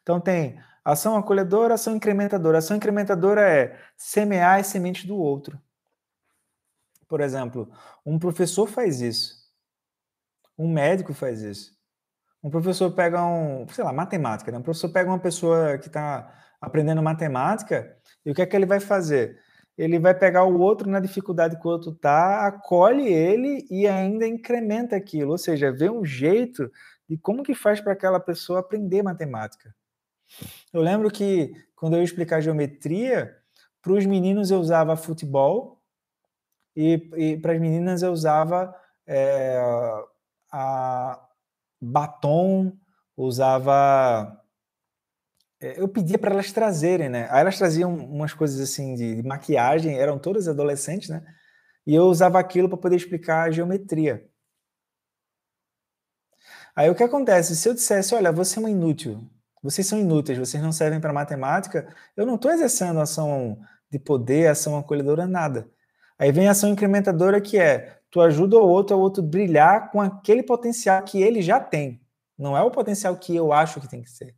Então 0.02 0.20
tem 0.20 0.58
ação 0.84 1.16
acolhedora, 1.16 1.74
ação 1.74 1.94
incrementadora. 1.94 2.58
Ação 2.58 2.76
incrementadora 2.76 3.48
é 3.48 3.78
semear 3.96 4.58
as 4.58 4.66
sementes 4.66 5.04
do 5.04 5.16
outro. 5.16 5.60
Por 7.08 7.20
exemplo, 7.20 7.70
um 8.04 8.18
professor 8.18 8.66
faz 8.66 9.00
isso. 9.00 9.44
Um 10.58 10.68
médico 10.68 11.14
faz 11.14 11.42
isso. 11.42 11.72
Um 12.42 12.50
professor 12.50 12.90
pega 12.92 13.24
um, 13.24 13.66
sei 13.68 13.84
lá, 13.84 13.92
matemática, 13.92 14.50
né? 14.50 14.58
Um 14.58 14.62
professor 14.62 14.90
pega 14.90 15.10
uma 15.10 15.18
pessoa 15.18 15.78
que 15.78 15.86
está 15.86 16.42
aprendendo 16.60 17.02
matemática 17.02 17.96
e 18.24 18.30
o 18.30 18.34
que 18.34 18.42
é 18.42 18.46
que 18.46 18.56
ele 18.56 18.66
vai 18.66 18.80
fazer? 18.80 19.38
Ele 19.76 19.98
vai 19.98 20.14
pegar 20.14 20.44
o 20.44 20.60
outro 20.60 20.88
na 20.88 21.00
dificuldade 21.00 21.58
que 21.58 21.66
o 21.66 21.70
outro 21.70 21.90
está, 21.90 22.46
acolhe 22.46 23.08
ele 23.08 23.66
e 23.70 23.88
ainda 23.88 24.26
incrementa 24.26 24.94
aquilo, 24.94 25.32
ou 25.32 25.38
seja, 25.38 25.72
vê 25.72 25.90
um 25.90 26.04
jeito 26.04 26.70
de 27.08 27.18
como 27.18 27.42
que 27.42 27.54
faz 27.54 27.80
para 27.80 27.92
aquela 27.92 28.20
pessoa 28.20 28.60
aprender 28.60 29.02
matemática. 29.02 29.74
Eu 30.72 30.80
lembro 30.80 31.10
que 31.10 31.52
quando 31.76 31.94
eu 31.94 31.98
ia 31.98 32.04
explicar 32.04 32.40
geometria, 32.40 33.36
para 33.82 33.92
os 33.92 34.06
meninos 34.06 34.50
eu 34.50 34.58
usava 34.58 34.96
futebol 34.96 35.82
e, 36.74 37.10
e 37.16 37.36
para 37.36 37.52
as 37.52 37.60
meninas 37.60 38.02
eu 38.02 38.10
usava 38.12 38.74
é, 39.06 39.60
batom, 41.80 42.72
usava. 43.16 44.40
É, 45.60 45.80
eu 45.80 45.88
pedia 45.88 46.18
para 46.18 46.32
elas 46.32 46.52
trazerem, 46.52 47.08
né? 47.08 47.28
Aí 47.30 47.40
elas 47.40 47.58
traziam 47.58 47.94
umas 47.94 48.32
coisas 48.32 48.60
assim 48.60 48.94
de, 48.94 49.16
de 49.16 49.22
maquiagem, 49.22 49.98
eram 49.98 50.18
todas 50.18 50.48
adolescentes, 50.48 51.08
né? 51.08 51.24
E 51.86 51.94
eu 51.94 52.04
usava 52.04 52.38
aquilo 52.38 52.68
para 52.68 52.78
poder 52.78 52.96
explicar 52.96 53.44
a 53.44 53.50
geometria. 53.50 54.26
Aí 56.76 56.90
o 56.90 56.94
que 56.94 57.02
acontece? 57.02 57.54
Se 57.54 57.68
eu 57.68 57.74
dissesse, 57.74 58.14
olha, 58.14 58.32
você 58.32 58.58
é 58.58 58.60
uma 58.60 58.70
inútil, 58.70 59.30
vocês 59.62 59.86
são 59.86 59.98
inúteis, 59.98 60.38
vocês 60.38 60.62
não 60.62 60.72
servem 60.72 61.00
para 61.00 61.12
matemática, 61.12 61.94
eu 62.16 62.26
não 62.26 62.34
estou 62.34 62.50
exercendo 62.50 63.00
ação 63.00 63.58
de 63.90 63.98
poder, 63.98 64.48
ação 64.48 64.76
acolhedora, 64.76 65.26
nada. 65.26 65.70
Aí 66.18 66.32
vem 66.32 66.48
a 66.48 66.50
ação 66.50 66.70
incrementadora 66.70 67.40
que 67.40 67.58
é, 67.58 67.98
tu 68.10 68.20
ajuda 68.20 68.56
o 68.56 68.68
outro, 68.68 68.96
o 68.96 69.00
outro 69.00 69.22
brilhar 69.22 69.90
com 69.90 70.00
aquele 70.00 70.42
potencial 70.42 71.02
que 71.02 71.22
ele 71.22 71.40
já 71.40 71.60
tem. 71.60 72.00
Não 72.36 72.56
é 72.56 72.62
o 72.62 72.70
potencial 72.70 73.16
que 73.16 73.34
eu 73.34 73.52
acho 73.52 73.80
que 73.80 73.88
tem 73.88 74.02
que 74.02 74.10
ser. 74.10 74.34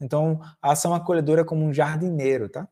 Então, 0.00 0.40
a 0.60 0.72
ação 0.72 0.92
acolhedora 0.92 1.42
é 1.42 1.44
como 1.44 1.64
um 1.64 1.72
jardineiro, 1.72 2.48
tá? 2.48 2.68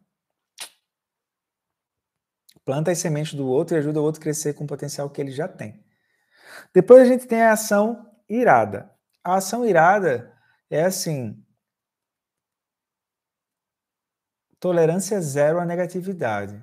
Planta 2.65 2.91
as 2.91 2.99
sementes 2.99 3.35
do 3.35 3.47
outro 3.47 3.77
e 3.77 3.79
ajuda 3.79 4.01
o 4.01 4.05
outro 4.05 4.21
a 4.21 4.23
crescer 4.23 4.55
com 4.55 4.65
o 4.65 4.67
potencial 4.67 5.09
que 5.09 5.21
ele 5.21 5.31
já 5.31 5.47
tem. 5.47 5.85
Depois 6.75 7.03
a 7.03 7.05
gente 7.05 7.27
tem 7.27 7.43
a 7.43 7.53
ação 7.53 8.10
irada. 8.31 8.91
A 9.23 9.35
ação 9.35 9.67
irada 9.67 10.33
é 10.71 10.85
assim, 10.85 11.45
tolerância 14.59 15.21
zero 15.21 15.59
à 15.59 15.67
negatividade. 15.67 16.63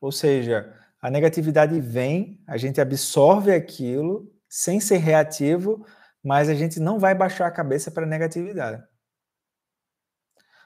Ou 0.00 0.12
seja, 0.12 0.76
a 1.00 1.10
negatividade 1.10 1.80
vem, 1.80 2.42
a 2.46 2.56
gente 2.56 2.80
absorve 2.80 3.52
aquilo 3.52 4.30
sem 4.48 4.80
ser 4.80 4.98
reativo, 4.98 5.86
mas 6.22 6.48
a 6.48 6.54
gente 6.54 6.78
não 6.78 6.98
vai 6.98 7.14
baixar 7.14 7.46
a 7.46 7.52
cabeça 7.52 7.90
para 7.90 8.04
a 8.04 8.08
negatividade. 8.08 8.82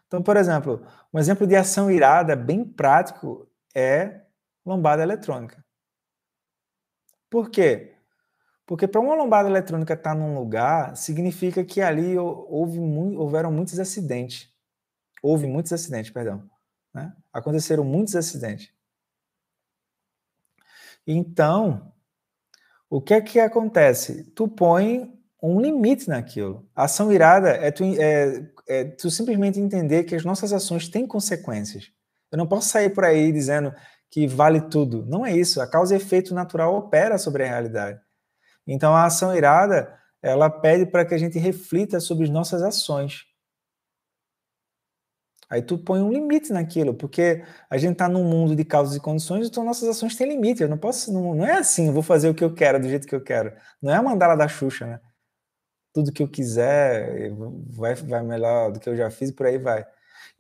Então, 0.07 0.23
por 0.23 0.37
exemplo, 0.37 0.87
um 1.13 1.19
exemplo 1.19 1.47
de 1.47 1.57
ação 1.57 1.91
irada 1.91 2.37
bem 2.37 2.65
prático 2.65 3.51
é 3.75 4.23
lombada 4.65 5.03
eletrônica. 5.03 5.65
Por 7.31 7.51
quê? 7.51 7.92
Porque 8.73 8.89
para 8.89 9.03
uma 9.03 9.15
lombada 9.15 9.51
eletrônica 9.51 9.93
estar 9.93 10.15
tá 10.15 10.17
num 10.17 10.35
lugar, 10.35 10.97
significa 10.97 11.63
que 11.63 11.83
ali 11.83 12.17
houve, 12.17 12.79
houveram 12.79 13.53
muitos 13.53 13.79
acidentes 13.79 14.53
houve 15.23 15.47
muitos 15.47 15.73
acidentes, 15.73 16.11
perdão. 16.11 16.43
Né? 16.93 17.15
Aconteceram 17.33 17.85
muitos 17.85 18.17
acidentes. 18.17 18.71
Então, 21.07 21.93
o 22.91 23.01
que 23.01 23.15
é 23.15 23.21
que 23.21 23.39
acontece? 23.39 24.25
Tu 24.35 24.49
põe 24.49 25.17
um 25.43 25.61
limite 25.61 26.09
naquilo. 26.09 26.69
A 26.75 26.85
ação 26.85 27.13
irada 27.13 27.51
é 27.51 27.71
tu, 27.71 27.85
é, 27.85 28.51
é 28.69 28.85
tu 28.85 29.11
simplesmente 29.11 29.61
entender 29.61 30.05
que 30.05 30.15
as 30.15 30.25
nossas 30.25 30.53
ações 30.53 30.89
têm 30.89 31.07
consequências. 31.07 31.91
Eu 32.31 32.39
não 32.39 32.47
posso 32.47 32.69
sair 32.69 32.91
por 32.91 33.05
aí 33.05 33.33
dizendo 33.33 33.73
que 34.11 34.27
vale 34.27 34.61
tudo. 34.61 35.05
Não 35.07 35.25
é 35.25 35.35
isso. 35.37 35.61
A 35.61 35.67
causa 35.67 35.95
e 35.95 35.97
efeito 35.97 36.35
natural 36.35 36.75
opera 36.75 37.19
sobre 37.19 37.45
a 37.45 37.49
realidade. 37.49 38.01
Então, 38.67 38.95
a 38.95 39.05
ação 39.05 39.35
irada, 39.35 39.99
ela 40.21 40.49
pede 40.49 40.87
para 40.87 41.05
que 41.05 41.15
a 41.15 41.19
gente 41.19 41.39
reflita 41.39 42.01
sobre 42.01 42.25
as 42.25 42.31
nossas 42.31 42.63
ações. 42.63 43.27
Aí 45.53 45.61
tu 45.61 45.77
põe 45.77 46.01
um 46.01 46.11
limite 46.11 46.51
naquilo, 46.51 46.95
porque 46.95 47.45
a 47.69 47.77
gente 47.77 47.93
está 47.93 48.09
num 48.09 48.25
mundo 48.25 48.57
de 48.57 48.65
causas 48.65 48.97
e 48.97 49.01
condições, 49.01 49.49
então 49.49 49.63
nossas 49.63 49.87
ações 49.87 50.17
têm 50.17 50.27
limite. 50.27 50.63
Eu 50.63 50.69
não 50.69 50.79
posso, 50.79 51.13
não, 51.13 51.35
não 51.35 51.45
é 51.45 51.59
assim, 51.59 51.89
eu 51.89 51.93
vou 51.93 52.03
fazer 52.03 52.31
o 52.31 52.35
que 52.35 52.43
eu 52.43 52.55
quero, 52.55 52.81
do 52.81 52.89
jeito 52.89 53.07
que 53.07 53.15
eu 53.15 53.21
quero. 53.23 53.53
Não 53.83 53.93
é 53.93 53.97
a 53.97 54.03
mandala 54.03 54.35
da 54.35 54.49
Xuxa, 54.49 54.87
né? 54.87 55.01
Tudo 55.93 56.11
que 56.11 56.23
eu 56.23 56.29
quiser 56.29 57.31
vai, 57.69 57.95
vai 57.95 58.23
melhor 58.23 58.73
do 58.73 58.81
que 58.81 58.89
eu 58.89 58.97
já 58.97 59.11
fiz, 59.11 59.31
por 59.31 59.45
aí 59.45 59.59
vai. 59.59 59.85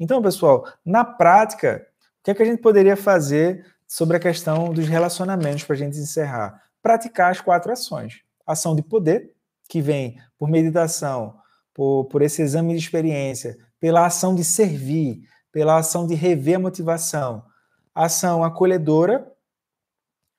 Então, 0.00 0.22
pessoal, 0.22 0.66
na 0.82 1.04
prática, 1.04 1.86
o 2.20 2.24
que, 2.24 2.30
é 2.30 2.34
que 2.34 2.42
a 2.42 2.46
gente 2.46 2.62
poderia 2.62 2.96
fazer 2.96 3.66
sobre 3.86 4.16
a 4.16 4.20
questão 4.20 4.72
dos 4.72 4.88
relacionamentos 4.88 5.64
para 5.64 5.74
a 5.74 5.78
gente 5.78 5.98
encerrar? 5.98 6.62
Praticar 6.82 7.30
as 7.30 7.40
quatro 7.40 7.72
ações. 7.72 8.22
Ação 8.46 8.74
de 8.74 8.82
poder, 8.82 9.34
que 9.68 9.80
vem 9.80 10.18
por 10.38 10.48
meditação, 10.48 11.38
por, 11.72 12.04
por 12.06 12.22
esse 12.22 12.42
exame 12.42 12.74
de 12.74 12.80
experiência, 12.80 13.56
pela 13.80 14.06
ação 14.06 14.34
de 14.34 14.44
servir, 14.44 15.22
pela 15.50 15.78
ação 15.78 16.06
de 16.06 16.14
rever 16.14 16.56
a 16.56 16.58
motivação, 16.58 17.44
ação 17.94 18.42
acolhedora, 18.42 19.30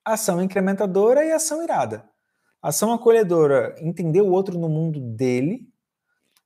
ação 0.04 0.42
incrementadora 0.42 1.24
e 1.24 1.32
ação 1.32 1.62
irada. 1.62 2.04
Ação 2.60 2.92
acolhedora, 2.92 3.74
entender 3.78 4.22
o 4.22 4.30
outro 4.30 4.58
no 4.58 4.68
mundo 4.68 5.00
dele. 5.00 5.68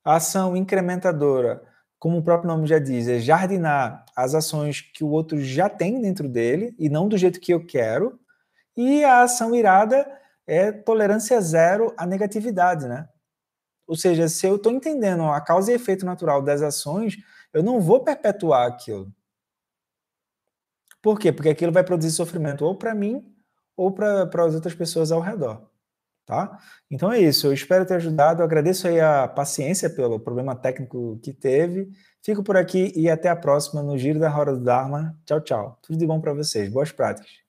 ação 0.03 0.55
incrementadora, 0.55 1.61
como 1.97 2.17
o 2.17 2.23
próprio 2.23 2.47
nome 2.47 2.67
já 2.67 2.79
diz, 2.79 3.07
é 3.07 3.19
jardinar 3.19 4.05
as 4.15 4.33
ações 4.33 4.81
que 4.81 5.03
o 5.03 5.09
outro 5.09 5.39
já 5.41 5.69
tem 5.69 6.01
dentro 6.01 6.27
dele 6.29 6.73
e 6.79 6.89
não 6.89 7.07
do 7.07 7.17
jeito 7.17 7.39
que 7.39 7.53
eu 7.53 7.65
quero. 7.65 8.19
E 8.81 9.03
a 9.03 9.23
ação 9.23 9.53
irada 9.53 10.09
é 10.47 10.71
tolerância 10.71 11.41
zero 11.41 11.93
à 11.97 12.05
negatividade, 12.05 12.87
né? 12.87 13.09
Ou 13.85 13.93
seja, 13.93 14.29
se 14.29 14.47
eu 14.47 14.55
estou 14.55 14.71
entendendo 14.71 15.23
a 15.23 15.41
causa 15.41 15.69
e 15.69 15.75
efeito 15.75 16.05
natural 16.05 16.41
das 16.41 16.61
ações, 16.61 17.17
eu 17.51 17.61
não 17.61 17.81
vou 17.81 18.05
perpetuar 18.05 18.65
aquilo. 18.65 19.13
Por 21.01 21.19
quê? 21.19 21.29
Porque 21.29 21.49
aquilo 21.49 21.73
vai 21.73 21.83
produzir 21.83 22.11
sofrimento 22.11 22.63
ou 22.63 22.73
para 22.73 22.95
mim 22.95 23.29
ou 23.75 23.91
para 23.91 24.45
as 24.45 24.55
outras 24.55 24.73
pessoas 24.73 25.11
ao 25.11 25.19
redor. 25.19 25.69
Tá? 26.25 26.57
Então 26.89 27.11
é 27.11 27.19
isso. 27.19 27.47
Eu 27.47 27.53
espero 27.53 27.85
ter 27.85 27.95
ajudado. 27.95 28.41
Eu 28.41 28.45
agradeço 28.45 28.87
aí 28.87 29.01
a 29.01 29.27
paciência 29.27 29.89
pelo 29.89 30.21
problema 30.21 30.55
técnico 30.55 31.19
que 31.21 31.33
teve. 31.33 31.89
Fico 32.23 32.43
por 32.43 32.55
aqui 32.55 32.93
e 32.95 33.09
até 33.09 33.27
a 33.27 33.35
próxima 33.35 33.83
no 33.83 33.97
Giro 33.97 34.19
da 34.19 34.29
Roda 34.29 34.53
do 34.53 34.63
Dharma. 34.63 35.19
Tchau, 35.25 35.41
tchau. 35.41 35.79
Tudo 35.81 35.99
de 35.99 36.07
bom 36.07 36.21
para 36.21 36.33
vocês. 36.33 36.69
Boas 36.69 36.93
práticas. 36.93 37.48